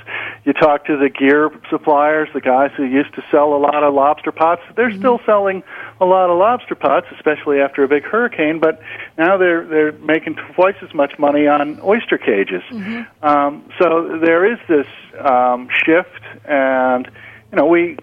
You 0.45 0.53
talk 0.53 0.85
to 0.85 0.97
the 0.97 1.09
gear 1.09 1.49
suppliers, 1.69 2.29
the 2.33 2.41
guys 2.41 2.71
who 2.75 2.83
used 2.83 3.13
to 3.15 3.23
sell 3.31 3.53
a 3.55 3.57
lot 3.57 3.83
of 3.83 3.93
lobster 3.93 4.31
pots, 4.31 4.61
they're 4.75 4.89
mm-hmm. 4.89 4.99
still 4.99 5.19
selling 5.25 5.63
a 6.01 6.05
lot 6.05 6.29
of 6.29 6.37
lobster 6.37 6.75
pots, 6.75 7.07
especially 7.15 7.59
after 7.59 7.83
a 7.83 7.87
big 7.87 8.03
hurricane, 8.03 8.59
but 8.59 8.81
now 9.17 9.37
they're 9.37 9.65
they're 9.65 9.91
making 9.93 10.35
twice 10.55 10.75
as 10.81 10.93
much 10.93 11.17
money 11.17 11.47
on 11.47 11.79
oyster 11.83 12.17
cages. 12.17 12.63
Mm-hmm. 12.69 13.25
Um, 13.25 13.69
so 13.79 14.19
there 14.19 14.51
is 14.51 14.59
this 14.67 14.87
um, 15.19 15.69
shift, 15.85 16.21
and 16.45 17.09
you 17.51 17.57
know 17.57 17.65
we 17.65 17.97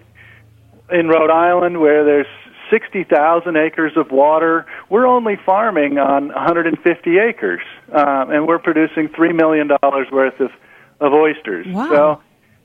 in 0.91 1.07
Rhode 1.07 1.29
Island 1.29 1.79
where 1.79 2.03
there's 2.03 2.27
60,000 2.71 3.55
acres 3.55 3.93
of 3.95 4.09
water. 4.09 4.65
We're 4.89 5.05
only 5.05 5.35
farming 5.45 5.99
on 5.99 6.29
150 6.29 7.19
acres, 7.19 7.61
um, 7.91 8.31
and 8.31 8.47
we're 8.47 8.57
producing 8.57 9.09
$3 9.09 9.35
million 9.35 9.69
worth 10.11 10.39
of, 10.39 10.51
of 10.99 11.13
oysters. 11.13 11.67
Wow. 11.67 11.89
So, 11.89 12.21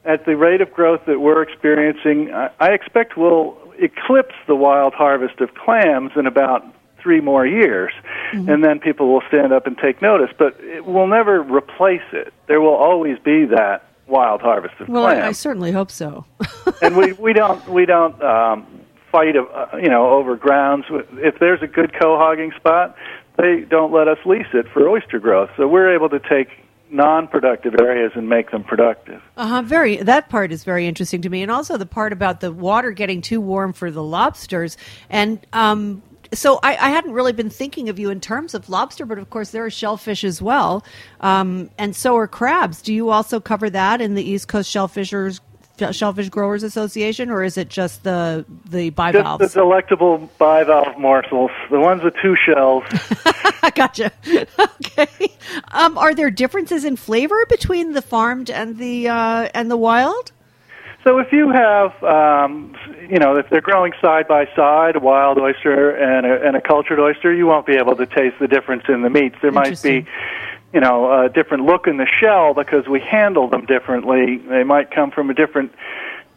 at 0.06 0.24
the 0.24 0.36
rate 0.36 0.60
of 0.60 0.72
growth 0.72 1.00
that 1.06 1.20
we're 1.20 1.42
experiencing, 1.42 2.32
I, 2.32 2.50
I 2.60 2.68
expect 2.70 3.16
we'll 3.18 3.58
eclipse 3.78 4.36
the 4.46 4.54
wild 4.54 4.94
harvest 4.94 5.40
of 5.40 5.52
clams 5.54 6.12
in 6.16 6.26
about 6.26 6.64
three 7.02 7.20
more 7.20 7.46
years, 7.46 7.92
mm-hmm. 8.32 8.48
and 8.48 8.64
then 8.64 8.78
people 8.78 9.12
will 9.12 9.22
stand 9.28 9.52
up 9.52 9.66
and 9.66 9.76
take 9.76 10.00
notice. 10.00 10.30
But 10.38 10.56
it 10.60 10.86
will 10.86 11.08
never 11.08 11.42
replace 11.42 12.06
it. 12.12 12.32
There 12.46 12.60
will 12.60 12.74
always 12.74 13.18
be 13.18 13.44
that 13.46 13.88
wild 14.06 14.40
harvest 14.40 14.74
of 14.80 14.88
well, 14.88 15.04
clams. 15.04 15.24
I, 15.24 15.28
I 15.28 15.32
certainly 15.32 15.72
hope 15.72 15.90
so. 15.90 16.24
and 16.82 16.96
we 16.96 17.12
we 17.14 17.32
don't 17.32 17.66
we 17.68 17.86
don't 17.86 18.20
um, 18.22 18.66
fight 19.10 19.36
uh, 19.36 19.76
you 19.76 19.88
know 19.88 20.10
over 20.10 20.36
grounds. 20.36 20.84
If 20.90 21.38
there's 21.38 21.62
a 21.62 21.66
good 21.66 21.92
quahogging 21.92 22.54
spot, 22.56 22.96
they 23.36 23.60
don't 23.68 23.92
let 23.92 24.08
us 24.08 24.18
lease 24.24 24.46
it 24.54 24.66
for 24.72 24.88
oyster 24.88 25.18
growth. 25.18 25.50
So 25.56 25.68
we're 25.68 25.94
able 25.94 26.08
to 26.10 26.18
take 26.18 26.48
non-productive 26.90 27.74
areas 27.80 28.12
and 28.14 28.28
make 28.28 28.50
them 28.50 28.62
productive. 28.62 29.20
Uh-huh. 29.36 29.62
Very. 29.62 29.96
That 29.96 30.28
part 30.28 30.52
is 30.52 30.64
very 30.64 30.86
interesting 30.86 31.22
to 31.22 31.28
me, 31.28 31.42
and 31.42 31.50
also 31.50 31.76
the 31.76 31.86
part 31.86 32.12
about 32.12 32.40
the 32.40 32.52
water 32.52 32.92
getting 32.92 33.22
too 33.22 33.40
warm 33.40 33.72
for 33.72 33.90
the 33.90 34.02
lobsters. 34.02 34.76
And 35.10 35.44
um, 35.52 36.02
so 36.32 36.58
I, 36.62 36.70
I, 36.76 36.90
hadn't 36.90 37.12
really 37.12 37.32
been 37.32 37.50
thinking 37.50 37.88
of 37.88 37.98
you 37.98 38.10
in 38.10 38.20
terms 38.20 38.54
of 38.54 38.68
lobster, 38.68 39.06
but 39.06 39.18
of 39.18 39.30
course 39.30 39.50
there 39.50 39.64
are 39.64 39.70
shellfish 39.70 40.24
as 40.24 40.40
well, 40.40 40.84
um, 41.20 41.70
and 41.78 41.94
so 41.94 42.16
are 42.16 42.26
crabs. 42.26 42.82
Do 42.82 42.92
you 42.92 43.10
also 43.10 43.40
cover 43.40 43.70
that 43.70 44.00
in 44.00 44.14
the 44.14 44.22
East 44.22 44.48
Coast 44.48 44.74
Shellfishers 44.74 45.40
Shellfish 45.78 46.28
Growers 46.28 46.62
Association, 46.62 47.30
or 47.30 47.42
is 47.42 47.56
it 47.56 47.68
just 47.68 48.04
the 48.04 48.44
the 48.68 48.90
bivalves? 48.90 49.42
Just 49.42 49.54
the 49.54 49.60
delectable 49.60 50.30
bivalve 50.38 50.98
morsels, 50.98 51.50
the 51.70 51.80
ones 51.80 52.02
with 52.02 52.14
two 52.22 52.36
shells. 52.36 52.84
gotcha. 53.74 54.12
okay. 54.58 55.08
Um, 55.72 55.98
are 55.98 56.14
there 56.14 56.30
differences 56.30 56.84
in 56.84 56.96
flavor 56.96 57.44
between 57.48 57.92
the 57.92 58.02
farmed 58.02 58.50
and 58.50 58.78
the 58.78 59.08
uh, 59.08 59.48
and 59.54 59.70
the 59.70 59.76
wild? 59.76 60.32
So 61.06 61.20
if 61.20 61.30
you 61.30 61.50
have, 61.50 62.02
um, 62.02 62.74
you 63.08 63.20
know, 63.20 63.36
if 63.36 63.48
they're 63.48 63.60
growing 63.60 63.92
side 64.02 64.26
by 64.26 64.46
side, 64.56 64.96
a 64.96 64.98
wild 64.98 65.38
oyster 65.38 65.90
and 65.90 66.26
a, 66.26 66.44
and 66.44 66.56
a 66.56 66.60
cultured 66.60 66.98
oyster, 66.98 67.32
you 67.32 67.46
won't 67.46 67.64
be 67.64 67.76
able 67.76 67.94
to 67.94 68.06
taste 68.06 68.40
the 68.40 68.48
difference 68.48 68.82
in 68.88 69.02
the 69.02 69.10
meats. 69.10 69.36
There 69.40 69.52
might 69.52 69.80
be 69.84 70.04
you 70.76 70.82
know 70.82 71.24
a 71.24 71.30
different 71.30 71.64
look 71.64 71.86
in 71.86 71.96
the 71.96 72.06
shell 72.20 72.52
because 72.52 72.86
we 72.86 73.00
handle 73.00 73.48
them 73.48 73.64
differently. 73.64 74.36
They 74.36 74.62
might 74.62 74.90
come 74.90 75.10
from 75.10 75.30
a 75.30 75.34
different 75.34 75.72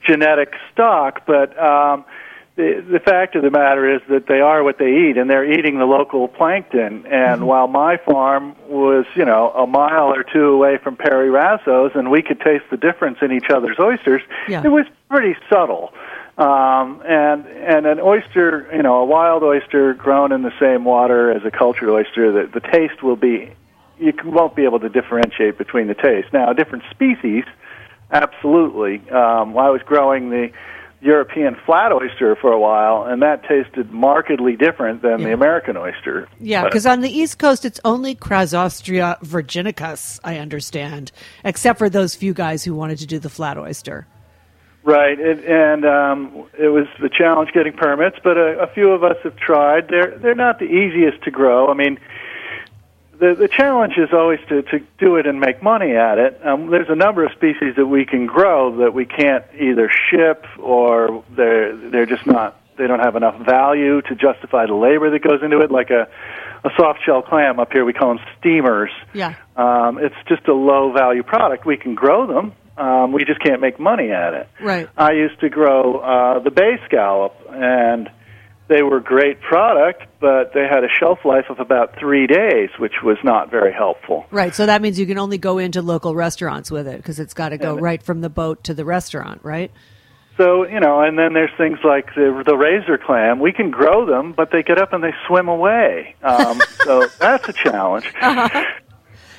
genetic 0.08 0.54
stock, 0.72 1.26
but 1.28 1.50
um, 1.62 2.06
the 2.56 2.82
the 2.90 3.02
fact 3.02 3.36
of 3.36 3.44
the 3.44 3.52
matter 3.52 3.94
is 3.94 4.02
that 4.08 4.28
they 4.28 4.40
are 4.40 4.64
what 4.64 4.78
they 4.78 5.10
eat, 5.10 5.18
and 5.18 5.30
they're 5.30 5.52
eating 5.52 5.78
the 5.78 5.86
local 5.86 6.30
plankton. 6.30 7.06
And 7.06 7.42
mm-hmm. 7.42 7.46
while 7.46 7.68
my 7.68 7.98
farm 7.98 8.56
was 8.70 9.06
you 9.14 9.26
know 9.26 9.52
a 9.52 9.68
mile 9.68 10.14
or 10.14 10.24
two 10.24 10.46
away 10.46 10.78
from 10.78 10.96
Perry 10.96 11.30
Raso's, 11.30 11.92
and 11.94 12.10
we 12.10 12.22
could 12.22 12.40
taste 12.40 12.64
the 12.72 12.78
difference 12.78 13.18
in 13.22 13.34
each 13.34 13.50
other's 13.50 13.78
oysters, 13.78 14.22
yeah. 14.48 14.64
it 14.64 14.70
was 14.70 14.86
pretty 15.10 15.36
subtle. 15.50 15.92
Um, 16.38 17.02
and 17.06 17.46
and 17.46 17.86
an 17.86 18.00
oyster, 18.00 18.70
you 18.74 18.84
know, 18.84 19.00
a 19.00 19.06
wild 19.06 19.44
oyster 19.44 19.94
grown 19.96 20.32
in 20.32 20.44
the 20.44 20.54
same 20.62 20.86
water 20.86 21.30
as 21.30 21.44
a 21.44 21.52
cultured 21.52 21.90
oyster, 21.90 22.32
the, 22.32 22.50
the 22.58 22.66
taste 22.66 23.04
will 23.04 23.18
be 23.18 23.52
you 24.00 24.14
won't 24.26 24.56
be 24.56 24.64
able 24.64 24.80
to 24.80 24.90
differentiate 24.90 25.58
between 25.58 25.88
the 25.88 25.94
taste. 25.94 26.32
Now, 26.34 26.54
different 26.54 26.84
species, 26.92 27.44
absolutely. 28.12 28.98
Um, 29.10 29.58
I 29.58 29.70
was 29.70 29.82
growing 29.86 30.30
the 30.30 30.52
European 31.02 31.56
flat 31.66 31.94
oyster 31.94 32.36
for 32.36 32.52
a 32.52 32.60
while, 32.60 33.04
and 33.04 33.22
that 33.22 33.44
tasted 33.44 33.92
markedly 33.92 34.56
different 34.58 35.02
than 35.02 35.20
yeah. 35.20 35.28
the 35.28 35.34
American 35.34 35.78
oyster. 35.78 36.28
Yeah, 36.40 36.66
because 36.66 36.86
on 36.86 37.02
the 37.02 37.10
East 37.10 37.40
Coast, 37.40 37.64
it's 37.64 37.80
only 37.86 38.16
Crassostrea 38.16 39.22
virginicus, 39.22 40.20
I 40.24 40.40
understand, 40.40 41.12
except 41.46 41.80
for 41.80 41.90
those 41.90 42.16
few 42.16 42.34
guys 42.34 42.64
who 42.66 42.76
wanted 42.76 42.98
to 43.00 43.06
do 43.06 43.20
the 43.20 43.30
flat 43.30 43.58
oyster. 43.58 44.08
Right, 44.84 45.20
it, 45.20 45.46
and 45.46 45.86
um, 45.86 46.48
it 46.58 46.70
was 46.70 46.88
the 47.02 47.10
challenge 47.10 47.52
getting 47.54 47.74
permits, 47.74 48.18
but 48.24 48.38
a, 48.38 48.60
a 48.60 48.68
few 48.74 48.92
of 48.92 49.04
us 49.04 49.18
have 49.24 49.36
tried. 49.36 49.88
They're 49.90 50.18
they're 50.18 50.36
not 50.36 50.60
the 50.60 50.66
easiest 50.66 51.22
to 51.24 51.32
grow. 51.32 51.68
I 51.68 51.74
mean, 51.74 52.00
the 53.20 53.36
the 53.36 53.48
challenge 53.48 53.94
is 53.98 54.10
always 54.14 54.40
to 54.50 54.62
to 54.64 54.80
do 54.98 55.18
it 55.18 55.28
and 55.28 55.40
make 55.40 55.62
money 55.62 55.96
at 55.96 56.18
it. 56.18 56.40
Um, 56.46 56.70
there's 56.72 56.90
a 56.90 56.96
number 56.96 57.26
of 57.26 57.32
species 57.34 57.76
that 57.76 57.86
we 57.86 58.06
can 58.06 58.26
grow 58.26 58.78
that 58.78 58.94
we 58.94 59.06
can't 59.06 59.46
either 59.60 59.90
ship 60.10 60.46
or 60.58 61.24
they're 61.36 61.76
they're 61.76 62.06
just 62.06 62.26
not 62.26 62.60
they 62.78 62.88
don't 62.88 63.02
have 63.02 63.16
enough 63.16 63.46
value 63.46 64.02
to 64.04 64.16
justify 64.16 64.66
the 64.66 64.74
labor 64.74 65.12
that 65.12 65.22
goes 65.22 65.44
into 65.44 65.60
it. 65.60 65.72
Like 65.72 65.90
a 65.90 66.08
a 66.64 66.70
soft 66.78 67.00
shell 67.06 67.22
clam 67.22 67.60
up 67.60 67.72
here, 67.72 67.86
we 67.86 67.94
call 67.94 68.10
them 68.16 68.26
steamers. 68.40 68.92
Yeah, 69.14 69.36
um, 69.56 70.00
it's 70.00 70.16
just 70.28 70.48
a 70.48 70.54
low 70.54 70.92
value 70.94 71.24
product. 71.24 71.66
We 71.66 71.78
can 71.78 71.96
grow 71.96 72.26
them. 72.26 72.54
Um, 72.78 73.12
we 73.12 73.26
just 73.26 73.42
can't 73.42 73.60
make 73.60 73.78
money 73.78 74.12
at 74.12 74.34
it. 74.34 74.48
Right. 74.62 74.88
I 74.98 75.12
used 75.12 75.42
to 75.42 75.50
grow 75.50 75.98
uh, 75.98 76.40
the 76.40 76.52
bay 76.52 76.80
scallop 76.86 77.36
and 77.50 78.10
they 78.70 78.84
were 78.84 79.00
great 79.00 79.42
product, 79.42 80.04
but 80.22 80.54
they 80.54 80.62
had 80.62 80.84
a 80.84 80.90
shelf 81.00 81.26
life 81.26 81.46
of 81.50 81.60
about 81.60 81.98
three 82.00 82.28
days, 82.28 82.70
which 82.78 83.02
was 83.04 83.18
not 83.24 83.50
very 83.50 83.74
helpful. 83.74 84.28
Right. 84.30 84.54
So 84.54 84.68
that 84.68 84.82
means 84.82 85.00
you 85.00 85.08
can 85.08 85.18
only 85.18 85.40
go 85.40 85.58
into 85.58 85.82
local 85.82 86.16
restaurants 86.16 86.70
with 86.70 86.88
it 86.88 86.98
because 86.98 87.20
it's 87.20 87.34
got 87.34 87.50
to 87.50 87.58
go 87.58 87.74
and, 87.74 87.82
right 87.82 88.02
from 88.02 88.22
the 88.22 88.30
boat 88.30 88.64
to 88.66 88.76
the 88.76 88.86
restaurant, 88.86 89.42
right? 89.44 89.72
So 90.38 90.66
you 90.66 90.80
know, 90.80 91.02
and 91.02 91.18
then 91.18 91.34
there's 91.34 91.52
things 91.58 91.80
like 91.84 92.14
the, 92.16 92.44
the 92.46 92.56
razor 92.56 92.98
clam. 92.98 93.40
We 93.40 93.52
can 93.52 93.72
grow 93.72 94.06
them, 94.06 94.34
but 94.34 94.52
they 94.52 94.64
get 94.64 94.80
up 94.80 94.94
and 94.94 95.04
they 95.04 95.14
swim 95.28 95.50
away. 95.50 96.16
Um, 96.22 96.62
so 96.84 97.08
that's 97.20 97.50
a 97.50 97.54
challenge. 97.54 98.06
Uh-huh. 98.22 98.64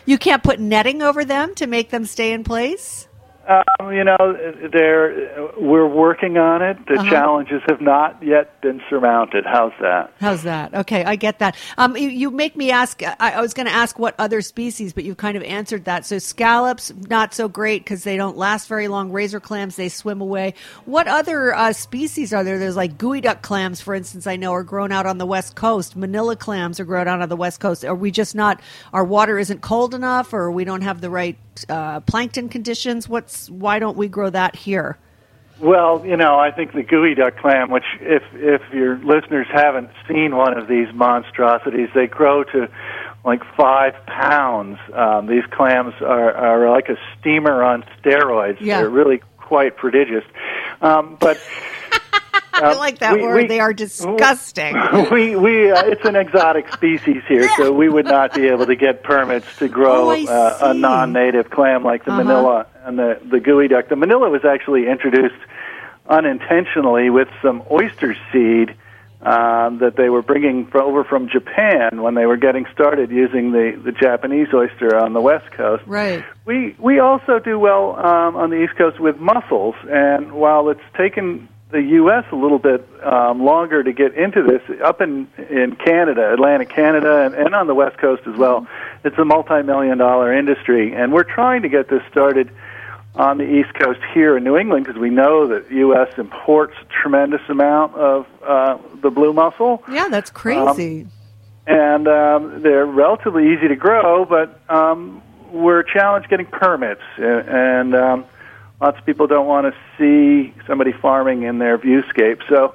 You 0.06 0.18
can't 0.18 0.42
put 0.42 0.58
netting 0.58 1.02
over 1.02 1.24
them 1.24 1.54
to 1.54 1.68
make 1.68 1.90
them 1.90 2.04
stay 2.04 2.32
in 2.32 2.42
place. 2.42 3.06
Um, 3.48 3.92
you 3.92 4.04
know, 4.04 4.36
there 4.70 5.50
we're 5.58 5.86
working 5.86 6.36
on 6.36 6.62
it. 6.62 6.76
The 6.86 7.00
uh-huh. 7.00 7.10
challenges 7.10 7.62
have 7.68 7.80
not 7.80 8.22
yet 8.22 8.60
been 8.60 8.82
surmounted. 8.90 9.44
How's 9.46 9.72
that? 9.80 10.12
How's 10.20 10.42
that? 10.42 10.74
Okay, 10.74 11.04
I 11.04 11.16
get 11.16 11.38
that. 11.38 11.56
Um, 11.78 11.96
you, 11.96 12.08
you, 12.08 12.30
make 12.30 12.54
me 12.54 12.70
ask. 12.70 13.02
I, 13.02 13.14
I 13.18 13.40
was 13.40 13.54
going 13.54 13.66
to 13.66 13.72
ask 13.72 13.98
what 13.98 14.14
other 14.18 14.42
species, 14.42 14.92
but 14.92 15.04
you've 15.04 15.16
kind 15.16 15.36
of 15.36 15.42
answered 15.42 15.86
that. 15.86 16.04
So 16.04 16.18
scallops, 16.18 16.92
not 17.08 17.32
so 17.32 17.48
great 17.48 17.82
because 17.82 18.04
they 18.04 18.16
don't 18.16 18.36
last 18.36 18.68
very 18.68 18.88
long. 18.88 19.10
Razor 19.10 19.40
clams, 19.40 19.76
they 19.76 19.88
swim 19.88 20.20
away. 20.20 20.54
What 20.84 21.08
other 21.08 21.54
uh, 21.54 21.72
species 21.72 22.34
are 22.34 22.44
there? 22.44 22.58
There's 22.58 22.76
like 22.76 22.98
geoduck 22.98 23.40
clams, 23.40 23.80
for 23.80 23.94
instance. 23.94 24.26
I 24.26 24.36
know 24.36 24.52
are 24.52 24.62
grown 24.62 24.92
out 24.92 25.06
on 25.06 25.16
the 25.16 25.26
west 25.26 25.56
coast. 25.56 25.96
Manila 25.96 26.36
clams 26.36 26.78
are 26.78 26.84
grown 26.84 27.08
out 27.08 27.22
on 27.22 27.28
the 27.30 27.36
west 27.36 27.58
coast. 27.58 27.86
Are 27.86 27.94
we 27.94 28.10
just 28.10 28.34
not? 28.34 28.60
Our 28.92 29.04
water 29.04 29.38
isn't 29.38 29.62
cold 29.62 29.94
enough, 29.94 30.34
or 30.34 30.52
we 30.52 30.64
don't 30.64 30.82
have 30.82 31.00
the 31.00 31.10
right 31.10 31.38
uh, 31.68 32.00
plankton 32.00 32.48
conditions? 32.48 33.08
What's 33.30 33.48
why 33.48 33.78
don't 33.78 33.96
we 33.96 34.08
grow 34.08 34.28
that 34.28 34.56
here? 34.56 34.98
Well, 35.60 36.04
you 36.04 36.16
know, 36.16 36.40
I 36.40 36.50
think 36.50 36.72
the 36.72 36.82
geoduck 36.82 37.38
clam, 37.38 37.70
which 37.70 37.84
if 38.00 38.24
if 38.32 38.60
your 38.72 38.98
listeners 38.98 39.46
haven't 39.52 39.90
seen 40.08 40.34
one 40.34 40.58
of 40.58 40.66
these 40.66 40.92
monstrosities, 40.92 41.90
they 41.94 42.08
grow 42.08 42.42
to 42.42 42.68
like 43.24 43.42
five 43.56 43.94
pounds. 44.06 44.78
Um, 44.92 45.28
these 45.28 45.44
clams 45.52 45.94
are, 46.00 46.32
are 46.32 46.70
like 46.70 46.88
a 46.88 46.96
steamer 47.20 47.62
on 47.62 47.84
steroids. 48.02 48.60
Yeah. 48.60 48.80
They're 48.80 48.90
really 48.90 49.22
quite 49.36 49.76
prodigious. 49.76 50.24
Um, 50.80 51.16
but 51.20 51.38
I 52.62 52.74
like 52.74 52.98
that 53.00 53.14
we- 53.16 53.22
word. 53.22 53.36
we- 53.42 53.46
they 53.48 53.60
are 53.60 53.72
disgusting. 53.72 54.74
we 55.10 55.36
we 55.36 55.70
uh, 55.70 55.84
it's 55.86 56.04
an 56.04 56.16
exotic 56.16 56.72
species 56.72 57.22
here, 57.28 57.48
so 57.56 57.72
we 57.72 57.88
would 57.88 58.06
not 58.06 58.34
be 58.34 58.46
able 58.48 58.66
to 58.66 58.76
get 58.76 59.02
permits 59.02 59.46
to 59.58 59.68
grow 59.68 60.10
Oh, 60.10 60.26
uh, 60.26 60.58
a 60.62 60.74
non-native 60.74 61.50
clam 61.50 61.84
like 61.84 62.04
the 62.04 62.12
Uh-huh. 62.12 62.24
manila 62.24 62.66
and 62.84 62.98
the 62.98 63.18
the 63.30 63.38
geoduck. 63.38 63.88
The 63.88 63.96
manila 63.96 64.30
was 64.30 64.44
actually 64.44 64.88
introduced 64.88 65.34
unintentionally 66.08 67.10
with 67.10 67.28
some 67.42 67.62
oyster 67.70 68.16
seed 68.32 68.74
um, 69.22 69.78
that 69.80 69.96
they 69.96 70.08
were 70.08 70.22
bringing 70.22 70.66
over 70.74 71.04
from 71.04 71.28
Japan 71.28 72.00
when 72.02 72.14
they 72.14 72.24
were 72.24 72.38
getting 72.38 72.64
started 72.72 73.10
using 73.10 73.52
the 73.52 73.78
the 73.84 73.92
Japanese 73.92 74.48
oyster 74.54 74.96
on 74.96 75.12
the 75.12 75.20
west 75.20 75.50
coast. 75.52 75.82
right. 75.86 76.24
We 76.46 76.74
we 76.78 76.98
also 77.00 77.38
do 77.38 77.58
well 77.58 77.96
um, 77.96 78.34
on 78.36 78.48
the 78.50 78.62
East 78.64 78.76
Coast 78.76 78.98
with 78.98 79.18
mussels, 79.18 79.74
and 79.88 80.32
while 80.32 80.70
it's 80.70 80.80
taken 80.96 81.48
the 81.70 81.82
U.S. 81.82 82.24
a 82.32 82.36
little 82.36 82.58
bit 82.58 82.86
um, 83.04 83.42
longer 83.44 83.82
to 83.82 83.92
get 83.92 84.14
into 84.14 84.42
this, 84.42 84.62
up 84.82 85.00
in 85.00 85.28
in 85.50 85.76
Canada, 85.76 86.32
Atlantic 86.32 86.68
Canada, 86.68 87.22
and, 87.24 87.34
and 87.34 87.54
on 87.54 87.66
the 87.66 87.74
West 87.74 87.98
Coast 87.98 88.22
as 88.26 88.36
well, 88.36 88.66
it's 89.04 89.18
a 89.18 89.24
multi-million 89.24 89.98
dollar 89.98 90.32
industry, 90.32 90.94
and 90.94 91.12
we're 91.12 91.24
trying 91.24 91.62
to 91.62 91.68
get 91.68 91.88
this 91.88 92.02
started 92.10 92.50
on 93.16 93.38
the 93.38 93.44
East 93.44 93.74
Coast 93.74 94.00
here 94.14 94.36
in 94.36 94.44
New 94.44 94.56
England 94.56 94.84
because 94.86 95.00
we 95.00 95.10
know 95.10 95.48
that 95.48 95.70
U.S. 95.70 96.08
imports 96.16 96.74
a 96.80 96.84
tremendous 97.02 97.40
amount 97.48 97.94
of 97.96 98.26
uh, 98.46 98.78
the 99.02 99.10
blue 99.10 99.32
mussel 99.32 99.82
Yeah, 99.90 100.08
that's 100.08 100.30
crazy. 100.30 101.06
and 101.66 102.06
um, 102.08 102.62
they're 102.62 102.86
relatively 102.86 103.52
easy 103.52 103.68
to 103.68 103.76
grow, 103.76 104.24
but 104.24 104.60
um, 104.70 105.22
we're 105.52 105.82
challenged 105.82 106.28
getting 106.28 106.46
permits, 106.46 107.02
uh, 107.18 107.22
and 107.24 107.94
um, 107.94 108.24
lots 108.80 108.98
of 108.98 109.04
people 109.06 109.26
don't 109.26 109.46
want 109.46 109.72
to 109.72 109.78
see 109.98 110.54
somebody 110.66 110.92
farming 110.92 111.42
in 111.42 111.58
their 111.58 111.78
viewscape. 111.78 112.40
So, 112.48 112.74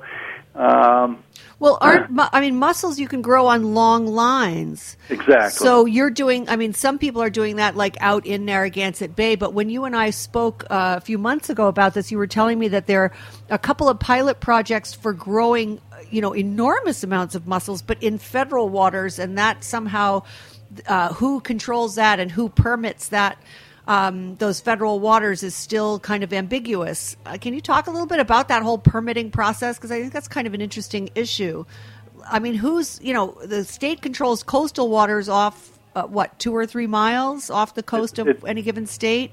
um, 0.55 1.23
well, 1.59 1.77
aren't 1.81 2.11
mu- 2.11 2.23
I 2.31 2.41
mean 2.41 2.57
mussels 2.57 2.99
you 2.99 3.07
can 3.07 3.21
grow 3.21 3.47
on 3.47 3.73
long 3.73 4.07
lines. 4.07 4.97
exactly. 5.09 5.65
So 5.65 5.85
you're 5.85 6.09
doing. 6.09 6.47
I 6.49 6.55
mean, 6.55 6.73
some 6.73 6.97
people 6.99 7.21
are 7.21 7.29
doing 7.29 7.55
that, 7.57 7.75
like 7.75 7.97
out 8.01 8.25
in 8.25 8.45
Narragansett 8.45 9.15
Bay. 9.15 9.35
But 9.35 9.53
when 9.53 9.69
you 9.69 9.85
and 9.85 9.95
I 9.95 10.09
spoke 10.09 10.65
uh, 10.69 10.95
a 10.97 11.01
few 11.01 11.17
months 11.17 11.49
ago 11.49 11.67
about 11.67 11.93
this, 11.93 12.11
you 12.11 12.17
were 12.17 12.27
telling 12.27 12.59
me 12.59 12.67
that 12.69 12.87
there 12.87 13.03
are 13.03 13.11
a 13.49 13.57
couple 13.57 13.89
of 13.89 13.99
pilot 13.99 14.39
projects 14.41 14.93
for 14.93 15.13
growing, 15.13 15.81
you 16.09 16.21
know, 16.21 16.33
enormous 16.33 17.03
amounts 17.03 17.35
of 17.35 17.47
mussels, 17.47 17.81
but 17.81 18.01
in 18.03 18.17
federal 18.17 18.69
waters, 18.69 19.17
and 19.17 19.37
that 19.37 19.63
somehow, 19.63 20.23
uh, 20.87 21.13
who 21.13 21.39
controls 21.39 21.95
that 21.95 22.19
and 22.19 22.31
who 22.31 22.49
permits 22.49 23.09
that? 23.09 23.37
Um, 23.87 24.35
those 24.37 24.59
federal 24.59 24.99
waters 24.99 25.43
is 25.43 25.53
still 25.53 25.99
kind 25.99 26.23
of 26.23 26.33
ambiguous. 26.33 27.15
Uh, 27.25 27.37
can 27.39 27.53
you 27.53 27.61
talk 27.61 27.87
a 27.87 27.91
little 27.91 28.07
bit 28.07 28.19
about 28.19 28.47
that 28.47 28.63
whole 28.63 28.77
permitting 28.77 29.29
process? 29.31 29.77
Because 29.77 29.91
I 29.91 30.01
think 30.01 30.13
that's 30.13 30.27
kind 30.27 30.47
of 30.47 30.53
an 30.53 30.61
interesting 30.61 31.09
issue. 31.13 31.65
I 32.27 32.39
mean, 32.39 32.55
who's 32.55 32.99
you 33.01 33.13
know 33.13 33.37
the 33.43 33.63
state 33.63 34.01
controls 34.01 34.41
coastal 34.41 34.89
waters 34.89 35.29
off 35.29 35.77
uh, 35.95 36.03
what 36.03 36.37
two 36.39 36.55
or 36.55 36.65
three 36.65 36.87
miles 36.87 37.49
off 37.49 37.75
the 37.75 37.83
coast 37.83 38.19
of 38.19 38.27
It- 38.27 38.43
any 38.45 38.61
given 38.61 38.85
state. 38.85 39.31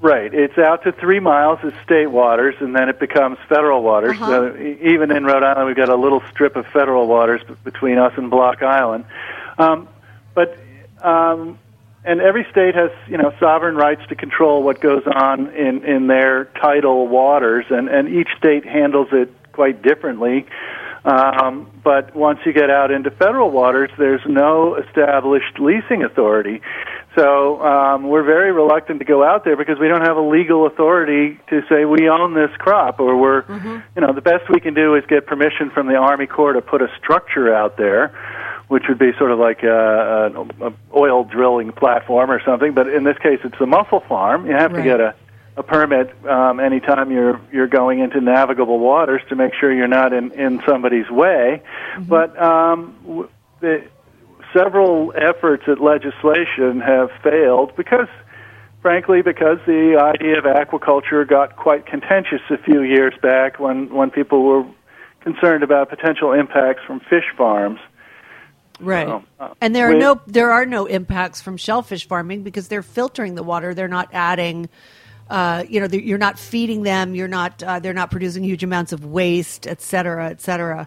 Right. 0.00 0.34
It's 0.34 0.58
out 0.58 0.82
to 0.82 0.92
three 0.92 1.20
miles 1.20 1.60
is 1.62 1.72
state 1.82 2.08
waters, 2.08 2.56
and 2.60 2.76
then 2.76 2.90
it 2.90 2.98
becomes 3.00 3.38
federal 3.48 3.82
waters. 3.82 4.10
Uh-huh. 4.10 4.26
So 4.26 4.56
even 4.82 5.10
in 5.10 5.24
Rhode 5.24 5.42
Island, 5.42 5.66
we've 5.66 5.76
got 5.76 5.88
a 5.88 5.96
little 5.96 6.22
strip 6.30 6.56
of 6.56 6.66
federal 6.66 7.06
waters 7.06 7.40
between 7.62 7.96
us 7.96 8.12
and 8.18 8.28
Block 8.28 8.62
Island. 8.62 9.06
Um, 9.56 9.88
but 10.34 10.58
um, 11.00 11.58
and 12.04 12.20
every 12.20 12.46
state 12.50 12.74
has 12.74 12.90
you 13.08 13.18
know 13.18 13.32
sovereign 13.40 13.76
rights 13.76 14.02
to 14.08 14.14
control 14.14 14.62
what 14.62 14.80
goes 14.80 15.02
on 15.06 15.48
in 15.54 15.84
in 15.84 16.06
their 16.06 16.46
tidal 16.60 17.08
waters, 17.08 17.66
and 17.70 17.88
and 17.88 18.08
each 18.08 18.28
state 18.38 18.64
handles 18.64 19.08
it 19.12 19.30
quite 19.52 19.82
differently. 19.82 20.46
Um, 21.04 21.70
but 21.84 22.16
once 22.16 22.38
you 22.46 22.54
get 22.54 22.70
out 22.70 22.90
into 22.90 23.10
federal 23.10 23.50
waters, 23.50 23.90
there's 23.98 24.22
no 24.26 24.76
established 24.76 25.58
leasing 25.60 26.02
authority. 26.02 26.62
So 27.14 27.62
um, 27.62 28.08
we're 28.08 28.24
very 28.24 28.52
reluctant 28.52 28.98
to 29.00 29.04
go 29.04 29.22
out 29.22 29.44
there 29.44 29.56
because 29.56 29.78
we 29.78 29.86
don't 29.86 30.00
have 30.00 30.16
a 30.16 30.22
legal 30.22 30.66
authority 30.66 31.38
to 31.50 31.62
say 31.68 31.84
we 31.84 32.08
own 32.08 32.34
this 32.34 32.50
crop, 32.58 33.00
or 33.00 33.16
we're, 33.16 33.44
you 33.94 34.00
know, 34.00 34.12
the 34.12 34.22
best 34.22 34.48
we 34.48 34.60
can 34.60 34.74
do 34.74 34.96
is 34.96 35.04
get 35.06 35.26
permission 35.26 35.70
from 35.70 35.86
the 35.86 35.94
Army 35.94 36.26
Corps 36.26 36.54
to 36.54 36.62
put 36.62 36.80
a 36.80 36.88
structure 36.98 37.54
out 37.54 37.76
there, 37.76 38.12
which 38.68 38.84
would 38.88 38.98
be 38.98 39.12
sort 39.18 39.30
of 39.30 39.38
like 39.38 39.62
a, 39.62 40.32
a, 40.60 40.68
a 40.68 40.72
oil 40.96 41.24
drilling 41.24 41.72
platform 41.72 42.30
or 42.30 42.40
something. 42.44 42.72
But 42.74 42.88
in 42.88 43.04
this 43.04 43.18
case, 43.18 43.40
it's 43.44 43.60
a 43.60 43.66
mussel 43.66 44.00
farm. 44.08 44.46
You 44.46 44.52
have 44.52 44.72
Right. 44.72 44.82
to 44.82 44.88
get 44.88 45.00
a 45.00 45.14
a 45.56 45.62
permit 45.62 46.12
um, 46.26 46.58
anytime 46.58 47.12
you're 47.12 47.40
you're 47.52 47.68
going 47.68 48.00
into 48.00 48.20
navigable 48.20 48.80
waters 48.80 49.22
to 49.28 49.36
make 49.36 49.52
sure 49.54 49.72
you're 49.72 49.86
not 49.86 50.12
in 50.12 50.32
in 50.32 50.60
somebody's 50.66 51.08
way. 51.10 51.62
But 52.08 52.36
um, 52.42 52.96
w- 53.06 53.28
the, 53.60 53.84
several 54.52 55.12
efforts 55.16 55.64
at 55.68 55.80
legislation 55.80 56.80
have 56.80 57.10
failed 57.22 57.76
because, 57.76 58.08
frankly, 58.82 59.22
because 59.22 59.58
the 59.66 59.96
idea 59.96 60.38
of 60.38 60.44
aquaculture 60.44 61.26
got 61.28 61.54
quite 61.56 61.86
contentious 61.86 62.40
a 62.50 62.58
few 62.58 62.82
years 62.82 63.14
back 63.22 63.60
when 63.60 63.94
when 63.94 64.10
people 64.10 64.42
were 64.42 64.64
concerned 65.20 65.62
about 65.62 65.88
potential 65.88 66.32
impacts 66.32 66.82
from 66.84 66.98
fish 66.98 67.26
farms. 67.36 67.78
Right. 68.80 69.06
So, 69.06 69.24
uh, 69.40 69.54
and 69.60 69.74
there 69.74 69.88
are 69.88 69.92
we- 69.92 69.98
no 69.98 70.20
there 70.26 70.50
are 70.50 70.66
no 70.66 70.86
impacts 70.86 71.40
from 71.40 71.56
shellfish 71.56 72.08
farming 72.08 72.42
because 72.42 72.68
they're 72.68 72.82
filtering 72.82 73.34
the 73.34 73.42
water. 73.42 73.74
They're 73.74 73.88
not 73.88 74.08
adding. 74.12 74.68
Uh, 75.30 75.64
you 75.68 75.80
know, 75.80 75.86
you're 75.86 76.18
not 76.18 76.38
feeding 76.38 76.82
them. 76.82 77.14
You're 77.14 77.28
not. 77.28 77.62
Uh, 77.62 77.78
they're 77.78 77.94
not 77.94 78.10
producing 78.10 78.44
huge 78.44 78.62
amounts 78.62 78.92
of 78.92 79.06
waste, 79.06 79.66
et 79.66 79.80
cetera, 79.80 80.28
et 80.28 80.40
cetera. 80.40 80.86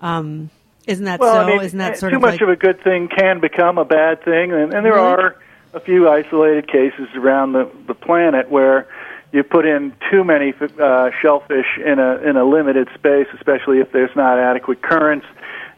Um, 0.00 0.50
isn't 0.86 1.04
that 1.04 1.20
well, 1.20 1.34
so? 1.34 1.40
I 1.40 1.46
mean, 1.46 1.60
isn't 1.62 1.78
that 1.78 1.92
eh, 1.92 1.96
sort 1.96 2.10
too 2.10 2.16
of 2.16 2.22
much 2.22 2.32
like 2.32 2.40
of 2.40 2.48
a 2.48 2.56
good 2.56 2.82
thing 2.82 3.08
can 3.08 3.38
become 3.40 3.78
a 3.78 3.84
bad 3.84 4.24
thing, 4.24 4.52
and, 4.52 4.74
and 4.74 4.84
there 4.84 4.94
Really? 4.94 5.06
are 5.06 5.36
a 5.74 5.80
few 5.80 6.08
isolated 6.08 6.66
cases 6.68 7.08
around 7.14 7.52
the, 7.52 7.70
the 7.86 7.94
planet 7.94 8.50
where 8.50 8.88
you 9.32 9.42
put 9.42 9.66
in 9.66 9.92
too 10.10 10.24
many 10.24 10.54
uh, 10.80 11.10
shellfish 11.20 11.66
in 11.84 11.98
a 11.98 12.16
in 12.18 12.36
a 12.36 12.44
limited 12.44 12.88
space, 12.94 13.26
especially 13.34 13.78
if 13.80 13.92
there's 13.92 14.14
not 14.16 14.38
adequate 14.38 14.80
currents, 14.82 15.26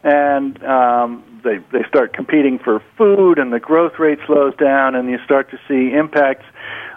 and 0.03 0.63
um, 0.63 1.23
they 1.43 1.57
they 1.71 1.83
start 1.87 2.13
competing 2.13 2.59
for 2.59 2.81
food, 2.97 3.39
and 3.39 3.51
the 3.53 3.59
growth 3.59 3.99
rate 3.99 4.19
slows 4.25 4.55
down, 4.57 4.95
and 4.95 5.09
you 5.09 5.17
start 5.25 5.49
to 5.51 5.59
see 5.67 5.93
impacts. 5.95 6.45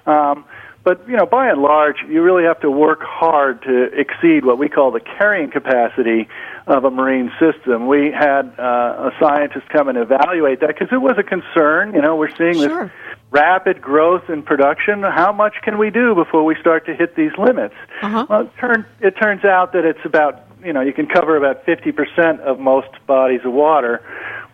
Um, 0.07 0.44
but 0.85 1.09
you 1.09 1.16
know, 1.16 1.26
by 1.26 1.48
and 1.48 1.62
large, 1.62 1.96
you 2.09 2.22
really 2.22 2.44
have 2.44 2.61
to 2.61 2.70
work 2.70 3.00
hard 3.02 3.62
to 3.62 3.85
exceed 3.98 4.44
what 4.44 4.59
we 4.59 4.68
call 4.68 4.90
the 4.90 5.00
carrying 5.00 5.50
capacity 5.50 6.28
of 6.66 6.85
a 6.85 6.90
marine 6.90 7.31
system. 7.38 7.87
We 7.87 8.11
had 8.11 8.52
uh, 8.59 9.11
a 9.11 9.12
scientist 9.20 9.68
come 9.68 9.88
and 9.88 9.98
evaluate 9.98 10.61
that 10.61 10.68
because 10.68 10.88
it 10.92 11.00
was 11.00 11.16
a 11.18 11.22
concern. 11.22 11.94
You 11.94 12.02
know, 12.02 12.16
we're 12.16 12.35
seeing 12.37 12.55
Sure. 12.55 12.85
this 12.87 12.92
rapid 13.31 13.81
growth 13.81 14.28
in 14.28 14.42
production. 14.42 15.02
How 15.02 15.33
much 15.33 15.55
can 15.62 15.78
we 15.78 15.90
do 15.90 16.14
before 16.14 16.44
we 16.44 16.55
start 16.61 16.87
to 16.87 16.94
hit 16.94 17.16
these 17.16 17.33
limits? 17.38 17.74
Uh-huh. 18.02 18.26
Well, 18.28 18.40
it, 18.42 18.50
turn, 18.59 18.87
it 19.00 19.12
turns 19.12 19.44
out 19.44 19.72
that 19.72 19.85
it's 19.85 20.05
about 20.05 20.44
you 20.64 20.72
know 20.72 20.81
you 20.81 20.92
can 20.92 21.07
cover 21.07 21.37
about 21.37 21.64
50% 21.66 22.40
of 22.40 22.59
most 22.59 22.88
bodies 23.07 23.40
of 23.44 23.53
water 23.53 24.03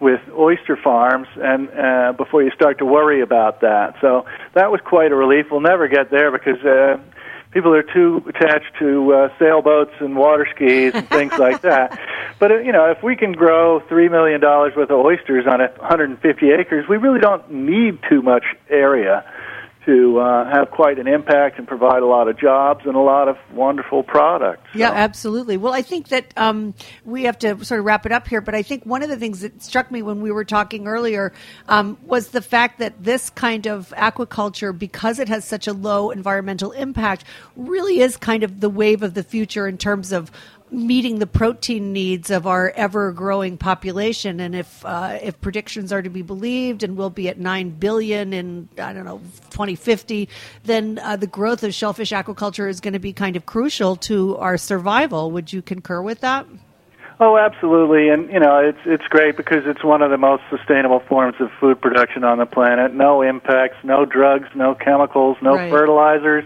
with 0.01 0.21
oyster 0.37 0.77
farms 0.77 1.27
and 1.37 1.69
uh, 1.71 2.13
before 2.17 2.43
you 2.43 2.51
start 2.53 2.79
to 2.79 2.85
worry 2.85 3.21
about 3.21 3.61
that. 3.63 3.97
So 4.01 4.27
that 4.55 4.71
was 4.71 4.81
quite 4.85 5.11
a 5.11 5.17
relief. 5.17 5.47
We'll 5.51 5.61
never 5.61 5.89
get 5.89 6.11
there 6.11 6.31
because 6.31 6.65
uh, 6.65 6.99
people 7.51 7.75
are 7.75 7.83
too 7.83 8.23
attached 8.29 8.79
to 8.79 9.13
uh, 9.13 9.39
sailboats 9.39 9.95
and 10.01 10.17
water 10.17 10.47
skis 10.55 10.95
and 10.95 11.09
things 11.09 11.33
like 11.39 11.63
that. 11.63 11.99
But 12.39 12.53
uh, 12.53 12.59
you 12.59 12.73
know, 12.73 12.91
if 12.91 13.03
we 13.03 13.17
can 13.17 13.33
grow 13.33 13.81
three 13.89 14.09
million 14.09 14.41
dollars 14.41 14.75
worth 14.77 14.91
of 14.91 14.99
oysters 14.99 15.47
on 15.47 15.61
150 15.61 16.51
acres, 16.51 16.89
we 16.89 16.97
really 16.97 17.21
don't 17.21 17.51
need 17.51 17.99
too 18.09 18.23
much 18.23 18.45
area 18.71 19.25
to 19.89 20.21
uh, 20.21 20.45
have 20.51 20.71
quite 20.71 20.99
an 20.99 21.09
impact 21.09 21.59
and 21.59 21.67
provide 21.67 22.03
a 22.03 22.07
lot 22.07 22.29
of 22.29 22.39
jobs 22.39 22.85
and 22.85 22.95
a 22.95 23.01
lot 23.01 23.27
of 23.27 23.39
wonderful 23.55 24.03
products. 24.03 24.69
Yeah, 24.75 24.91
absolutely. 24.91 25.57
Well, 25.57 25.73
I 25.73 25.81
think 25.81 26.09
that 26.09 26.27
um, 26.37 26.75
we 27.07 27.23
have 27.23 27.39
to 27.39 27.65
sort 27.65 27.81
of 27.81 27.87
wrap 27.87 28.05
it 28.05 28.13
up 28.13 28.29
here, 28.29 28.43
but 28.43 28.55
I 28.55 28.61
think 28.63 28.85
one 28.85 29.03
of 29.03 29.09
the 29.09 29.17
things 29.17 29.41
that 29.41 29.63
struck 29.63 29.91
me 29.91 30.03
when 30.03 30.21
we 30.21 30.31
were 30.31 30.45
talking 30.45 30.87
earlier 30.87 31.33
um, 31.69 31.97
was 32.05 32.29
the 32.29 32.43
fact 32.43 32.81
that 32.81 33.03
this 33.03 33.31
kind 33.31 33.67
of 33.67 33.89
aquaculture, 33.97 34.79
because 34.79 35.19
it 35.19 35.29
has 35.29 35.47
such 35.47 35.67
a 35.67 35.73
low 35.73 36.11
environmental 36.11 36.73
impact, 36.73 37.25
really 37.57 38.01
is 38.01 38.19
kind 38.19 38.43
of 38.43 38.61
the 38.61 38.69
wave 38.69 39.03
of 39.03 39.15
the 39.15 39.23
future 39.23 39.67
in 39.67 39.79
terms 39.79 40.13
of 40.13 40.31
meeting 40.71 41.19
the 41.19 41.27
protein 41.27 41.93
needs 41.93 42.31
of 42.31 42.47
our 42.47 42.71
ever 42.71 43.13
growing 43.13 43.57
population 43.57 44.41
and 44.41 44.55
if 44.55 44.85
uh, 44.85 45.19
if 45.23 45.41
predictions 45.41 45.93
are 45.93 46.03
to 46.03 46.11
be 46.11 46.23
believed 46.23 46.83
and 46.83 46.97
we'll 46.97 47.11
be 47.11 47.29
at 47.29 47.39
9 47.39 47.71
billion 47.71 48.33
in 48.33 48.69
I 48.79 48.93
don't 48.93 49.05
know 49.05 49.19
2050 49.51 50.29
then 50.65 50.99
uh, 51.03 51.17
the 51.17 51.27
growth 51.27 51.63
of 51.63 51.73
shellfish 51.75 52.11
aquaculture 52.11 52.69
is 52.69 52.81
going 52.81 52.93
to 52.95 52.99
be 52.99 53.13
kind 53.13 53.37
of 53.37 53.47
crucial 53.47 53.97
to 53.97 54.37
our 54.37 54.57
survival 54.57 55.31
would 55.31 55.53
you 55.53 55.63
concur 55.63 56.03
with 56.03 56.21
that 56.21 56.47
Oh, 57.21 57.37
absolutely, 57.37 58.11
and 58.11 58.31
you 58.31 58.39
know 58.39 58.59
it's 58.59 58.79
it's 58.85 59.03
great 59.09 59.37
because 59.37 59.65
it's 59.67 59.83
one 59.83 60.03
of 60.03 60.11
the 60.13 60.17
most 60.17 60.45
sustainable 60.51 61.01
forms 61.01 61.35
of 61.41 61.51
food 61.59 61.81
production 61.81 62.23
on 62.23 62.39
the 62.39 62.47
planet. 62.47 62.95
No 62.95 63.23
impacts, 63.23 63.77
no 63.83 64.05
drugs, 64.05 64.47
no 64.55 64.77
chemicals, 64.77 65.37
no 65.43 65.55
Right. 65.57 65.69
fertilizers, 65.69 66.45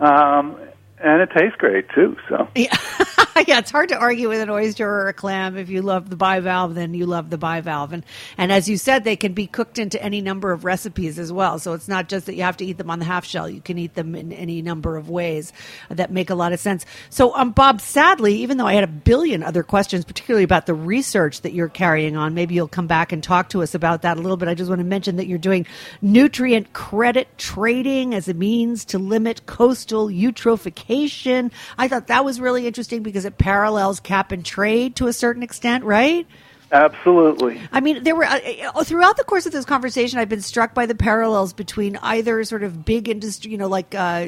um, 0.00 0.56
and 0.98 1.22
it 1.22 1.30
tastes 1.30 1.54
great 1.58 1.88
too. 1.90 2.16
So 2.28 2.48
yeah 2.56 2.76
yeah, 3.48 3.58
it's 3.58 3.70
hard 3.70 3.88
to 3.88 3.96
argue 3.96 4.28
with 4.28 4.40
an 4.40 4.48
oyster 4.48 4.88
or 4.88 5.08
a 5.08 5.12
clam. 5.12 5.56
If 5.56 5.68
you 5.68 5.82
love 5.82 6.08
the 6.08 6.16
bivalve, 6.16 6.74
then 6.74 6.94
you 6.94 7.04
love 7.04 7.30
the 7.30 7.38
bivalve. 7.38 7.92
And 7.92 8.04
and 8.38 8.52
as 8.52 8.68
you 8.68 8.76
said, 8.76 9.02
they 9.02 9.16
can 9.16 9.32
be 9.32 9.48
cooked 9.48 9.78
into 9.78 10.00
any 10.00 10.20
number 10.20 10.52
of 10.52 10.64
recipes 10.64 11.18
as 11.18 11.32
well. 11.32 11.58
So 11.58 11.72
it's 11.72 11.88
not 11.88 12.08
just 12.08 12.26
that 12.26 12.36
you 12.36 12.42
have 12.42 12.56
to 12.58 12.64
eat 12.64 12.78
them 12.78 12.90
on 12.90 13.00
the 13.00 13.04
half 13.04 13.24
shell. 13.24 13.48
You 13.48 13.60
can 13.60 13.76
eat 13.76 13.94
them 13.94 14.14
in 14.14 14.32
any 14.32 14.62
number 14.62 14.96
of 14.96 15.10
ways 15.10 15.52
that 15.88 16.12
make 16.12 16.30
a 16.30 16.34
lot 16.36 16.52
of 16.52 16.60
sense. 16.60 16.86
So, 17.10 17.34
um, 17.34 17.50
Bob, 17.50 17.80
sadly, 17.80 18.36
even 18.36 18.56
though 18.56 18.66
I 18.66 18.74
had 18.74 18.84
a 18.84 18.88
billion 18.88 19.42
other 19.42 19.64
questions, 19.64 20.04
particularly 20.04 20.44
about 20.44 20.66
the 20.66 20.74
research 20.74 21.40
that 21.40 21.52
you're 21.52 21.68
carrying 21.68 22.16
on, 22.16 22.34
maybe 22.34 22.54
you'll 22.54 22.68
come 22.68 22.86
back 22.86 23.10
and 23.10 23.22
talk 23.22 23.48
to 23.50 23.62
us 23.62 23.74
about 23.74 24.02
that 24.02 24.16
a 24.16 24.20
little 24.20 24.36
bit. 24.36 24.48
I 24.48 24.54
just 24.54 24.68
want 24.68 24.78
to 24.78 24.84
mention 24.84 25.16
that 25.16 25.26
you're 25.26 25.38
doing 25.38 25.66
nutrient 26.02 26.72
credit 26.72 27.26
trading 27.36 28.14
as 28.14 28.28
a 28.28 28.34
means 28.34 28.84
to 28.86 28.98
limit 28.98 29.46
coastal 29.46 30.06
eutrophication. 30.06 31.50
I 31.76 31.88
thought 31.88 32.06
that 32.06 32.24
was 32.24 32.40
really 32.40 32.68
interesting 32.68 33.02
because 33.02 33.23
it 33.24 33.38
parallels 33.38 34.00
cap 34.00 34.32
and 34.32 34.44
trade 34.44 34.96
to 34.96 35.06
a 35.06 35.12
certain 35.12 35.42
extent, 35.42 35.84
right? 35.84 36.26
Absolutely. 36.72 37.60
I 37.72 37.80
mean, 37.80 38.02
there 38.02 38.16
were 38.16 38.24
uh, 38.24 38.40
uh, 38.74 38.84
throughout 38.84 39.16
the 39.16 39.24
course 39.24 39.46
of 39.46 39.52
this 39.52 39.64
conversation, 39.64 40.18
I've 40.18 40.28
been 40.28 40.40
struck 40.40 40.74
by 40.74 40.86
the 40.86 40.94
parallels 40.94 41.52
between 41.52 41.96
either 42.02 42.42
sort 42.44 42.64
of 42.64 42.84
big 42.84 43.08
industry, 43.08 43.52
you 43.52 43.58
know, 43.58 43.68
like 43.68 43.94
uh, 43.94 44.26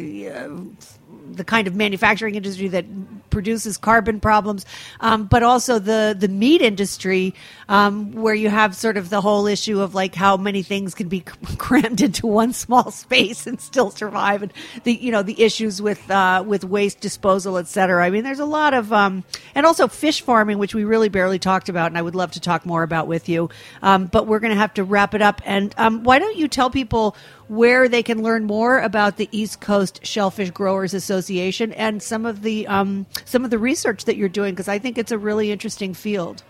the 1.32 1.44
kind 1.44 1.66
of 1.66 1.74
manufacturing 1.74 2.34
industry 2.34 2.68
that 2.68 2.84
produces 3.30 3.76
carbon 3.76 4.20
problems, 4.20 4.64
um, 5.00 5.26
but 5.26 5.42
also 5.42 5.78
the 5.78 6.16
the 6.18 6.28
meat 6.28 6.62
industry, 6.62 7.34
um, 7.68 8.12
where 8.12 8.34
you 8.34 8.48
have 8.48 8.74
sort 8.74 8.96
of 8.96 9.10
the 9.10 9.20
whole 9.20 9.46
issue 9.46 9.80
of 9.80 9.94
like 9.94 10.14
how 10.14 10.36
many 10.36 10.62
things 10.62 10.94
can 10.94 11.08
be 11.08 11.20
crammed 11.58 12.00
into 12.00 12.26
one 12.26 12.52
small 12.52 12.90
space 12.90 13.46
and 13.46 13.60
still 13.60 13.90
survive, 13.90 14.42
and 14.42 14.52
the 14.84 14.94
you 14.94 15.12
know 15.12 15.22
the 15.22 15.42
issues 15.42 15.82
with 15.82 16.10
uh, 16.10 16.42
with 16.46 16.64
waste 16.64 17.00
disposal, 17.00 17.58
et 17.58 17.66
cetera. 17.66 18.04
I 18.04 18.10
mean, 18.10 18.24
there's 18.24 18.40
a 18.40 18.46
lot 18.46 18.74
of 18.74 18.92
um, 18.92 19.24
and 19.54 19.66
also 19.66 19.88
fish 19.88 20.22
farming, 20.22 20.58
which 20.58 20.74
we 20.74 20.84
really 20.84 21.08
barely 21.08 21.38
talked 21.38 21.68
about, 21.68 21.88
and 21.90 21.98
I 21.98 22.02
would 22.02 22.14
love 22.14 22.32
to 22.32 22.40
talk 22.40 22.64
more 22.64 22.82
about 22.82 23.06
with 23.06 23.28
you. 23.28 23.50
Um, 23.82 24.06
but 24.06 24.26
we're 24.26 24.40
going 24.40 24.52
to 24.52 24.58
have 24.58 24.74
to 24.74 24.84
wrap 24.84 25.14
it 25.14 25.22
up. 25.22 25.42
And 25.44 25.74
um, 25.76 26.04
why 26.04 26.18
don't 26.18 26.36
you 26.36 26.48
tell 26.48 26.70
people 26.70 27.16
where 27.48 27.88
they 27.88 28.02
can 28.02 28.22
learn 28.22 28.44
more 28.44 28.80
about 28.80 29.16
the 29.16 29.28
East 29.32 29.60
Coast 29.60 30.04
Shellfish 30.04 30.50
Growers 30.50 30.94
Association 30.94 31.72
and 31.72 32.02
some 32.02 32.26
of 32.26 32.42
the 32.42 32.66
um, 32.66 33.06
some 33.24 33.44
of 33.44 33.50
the 33.50 33.58
research 33.58 34.04
that 34.06 34.16
you're 34.16 34.28
doing 34.28 34.54
because 34.54 34.68
I 34.68 34.78
think 34.78 34.98
it's 34.98 35.12
a 35.12 35.18
really 35.18 35.50
interesting 35.52 35.94
field. 35.94 36.42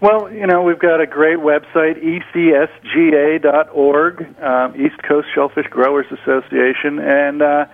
Well, 0.00 0.32
you 0.32 0.46
know, 0.46 0.62
we've 0.62 0.78
got 0.78 1.00
a 1.00 1.06
great 1.06 1.38
website, 1.38 1.96
ecsga.org, 2.34 3.46
um, 4.42 4.74
East 4.80 5.02
Coast 5.02 5.28
Shellfish 5.34 5.66
Growers 5.68 6.06
Association, 6.10 6.98
and 6.98 7.42
uh, 7.42 7.66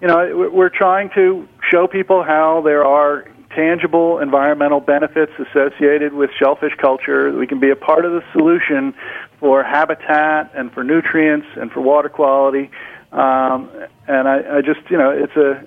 you 0.00 0.08
know, 0.08 0.48
we're 0.52 0.70
trying 0.70 1.10
to 1.14 1.48
show 1.70 1.86
people 1.86 2.22
how 2.22 2.62
there 2.64 2.84
are 2.84 3.24
tangible 3.54 4.18
environmental 4.20 4.80
benefits 4.80 5.32
associated 5.38 6.12
with 6.12 6.30
shellfish 6.38 6.74
culture. 6.80 7.32
We 7.32 7.46
can 7.46 7.58
be 7.58 7.70
a 7.70 7.76
part 7.76 8.04
of 8.04 8.12
the 8.12 8.22
solution 8.32 8.94
for 9.40 9.62
habitat 9.62 10.52
and 10.54 10.72
for 10.72 10.82
nutrients 10.84 11.46
and 11.56 11.70
for 11.70 11.80
water 11.80 12.08
quality. 12.08 12.70
Um, 13.12 13.70
and 14.06 14.28
I, 14.28 14.58
I 14.58 14.60
just, 14.60 14.80
you 14.90 14.98
know, 14.98 15.10
it's 15.10 15.36
a 15.36 15.66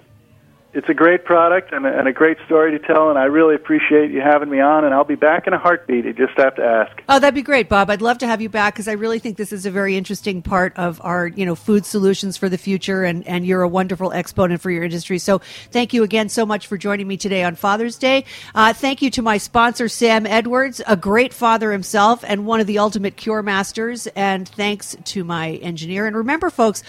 it's 0.74 0.88
a 0.88 0.94
great 0.94 1.26
product 1.26 1.74
and 1.74 1.86
a, 1.86 2.00
and 2.00 2.08
a, 2.08 2.14
great 2.14 2.38
story 2.46 2.72
to 2.72 2.80
tell, 2.80 3.10
and 3.10 3.20
I 3.20 3.26
really 3.26 3.56
appreciate 3.56 4.12
you 4.12 4.22
having 4.22 4.50
me 4.50 4.62
on. 4.62 4.86
And 4.86 4.94
I'll 4.94 5.04
be 5.04 5.16
back 5.16 5.48
in 5.48 5.54
a 5.54 5.58
heartbeat. 5.58 6.06
You 6.06 6.14
just 6.14 6.38
have 6.38 6.56
to 6.56 6.64
ask. 6.64 7.02
Oh, 7.10 7.20
that'd 7.20 7.36
be 7.36 7.42
great, 7.42 7.68
Bob. 7.68 7.90
I'd 7.90 8.02
love 8.02 8.20
to 8.20 8.28
have 8.28 8.42
you 8.42 8.50
back 8.50 8.76
because 8.76 8.88
I 8.88 8.94
really 8.94 9.20
think 9.20 9.38
this 9.38 9.52
is 9.52 9.66
a 9.66 9.72
very 9.72 9.98
interesting 9.98 10.42
part 10.42 10.78
of 10.78 11.02
our, 11.04 11.28
you 11.28 11.46
know, 11.46 11.56
food 11.56 11.86
solutions 11.86 12.38
for 12.38 12.48
the 12.48 12.58
future, 12.58 13.04
and 13.04 13.28
and 13.28 13.46
you're 13.46 13.64
a 13.64 13.68
wonderful 13.68 14.14
exponent 14.14 14.62
for 14.62 14.72
your 14.72 14.84
industry. 14.84 15.20
So 15.20 15.40
thank 15.72 15.94
you 15.94 16.04
again 16.04 16.30
so 16.30 16.46
much 16.46 16.68
for 16.68 16.78
joining 16.78 17.08
me 17.08 17.18
today 17.18 17.44
on 17.44 17.56
Father's 17.56 17.98
Day. 17.98 18.26
Uh, 18.56 18.74
thank 18.74 19.02
you 19.02 19.10
to 19.12 19.22
my 19.22 19.38
sponsor 19.38 19.90
Sam 19.90 20.26
Edwards, 20.26 20.82
a 20.88 20.96
great 20.96 21.34
father 21.34 21.72
himself 21.72 22.24
and 22.26 22.46
one 22.46 22.60
of 22.60 22.68
the 22.68 22.80
ultimate 22.80 23.18
cure 23.18 23.44
masters. 23.44 24.08
And 24.08 24.48
thanks 24.48 24.96
to 25.06 25.24
my 25.24 25.52
engineer. 25.56 26.08
And 26.08 26.16
remember, 26.16 26.50
folks 26.50 26.84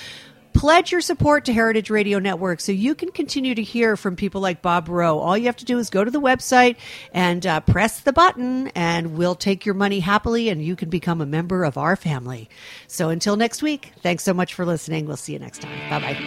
Pledge 0.55 0.93
your 0.93 1.01
support 1.01 1.45
to 1.47 1.53
Heritage 1.53 1.91
Radio 1.91 2.19
Network 2.19 2.61
so 2.61 2.73
you 2.73 2.95
can 2.95 3.11
continue 3.11 3.55
to 3.55 3.63
hear 3.63 3.97
from 3.97 4.17
people 4.17 4.41
like 4.41 4.63
Bob 4.63 4.89
Rheault. 4.89 5.21
All 5.21 5.37
you 5.37 5.47
have 5.47 5.57
to 5.57 5.65
do 5.65 5.79
is 5.79 5.91
go 5.91 6.05
to 6.05 6.11
the 6.11 6.21
website 6.21 6.77
and 7.13 7.45
uh, 7.47 7.61
press 7.61 8.01
the 8.01 8.13
button, 8.13 8.69
and 8.69 9.17
we'll 9.17 9.35
take 9.35 9.67
your 9.67 9.75
money 9.75 10.01
happily, 10.01 10.49
and 10.49 10.63
you 10.63 10.77
can 10.77 10.91
become 10.91 11.21
a 11.21 11.27
member 11.27 11.65
of 11.65 11.79
our 11.79 11.97
family. 11.97 12.49
So 12.87 13.09
until 13.09 13.37
next 13.37 13.63
week, 13.63 13.93
thanks 14.03 14.25
so 14.25 14.35
much 14.35 14.55
for 14.55 14.67
listening. 14.67 15.07
We'll 15.07 15.17
see 15.17 15.33
you 15.33 15.39
next 15.39 15.63
time. 15.63 15.91
Bye 15.91 16.01
bye. 16.01 16.19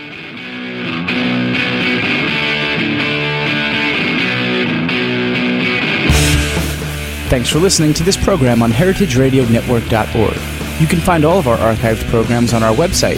Thanks 7.29 7.49
for 7.49 7.59
listening 7.59 7.93
to 7.95 8.03
this 8.03 8.17
program 8.17 8.61
on 8.61 8.71
heritageradionetwork.org. 8.71 10.81
You 10.81 10.87
can 10.87 10.99
find 10.99 11.25
all 11.25 11.39
of 11.39 11.47
our 11.47 11.57
archived 11.57 12.07
programs 12.09 12.53
on 12.53 12.61
our 12.61 12.75
website 12.75 13.17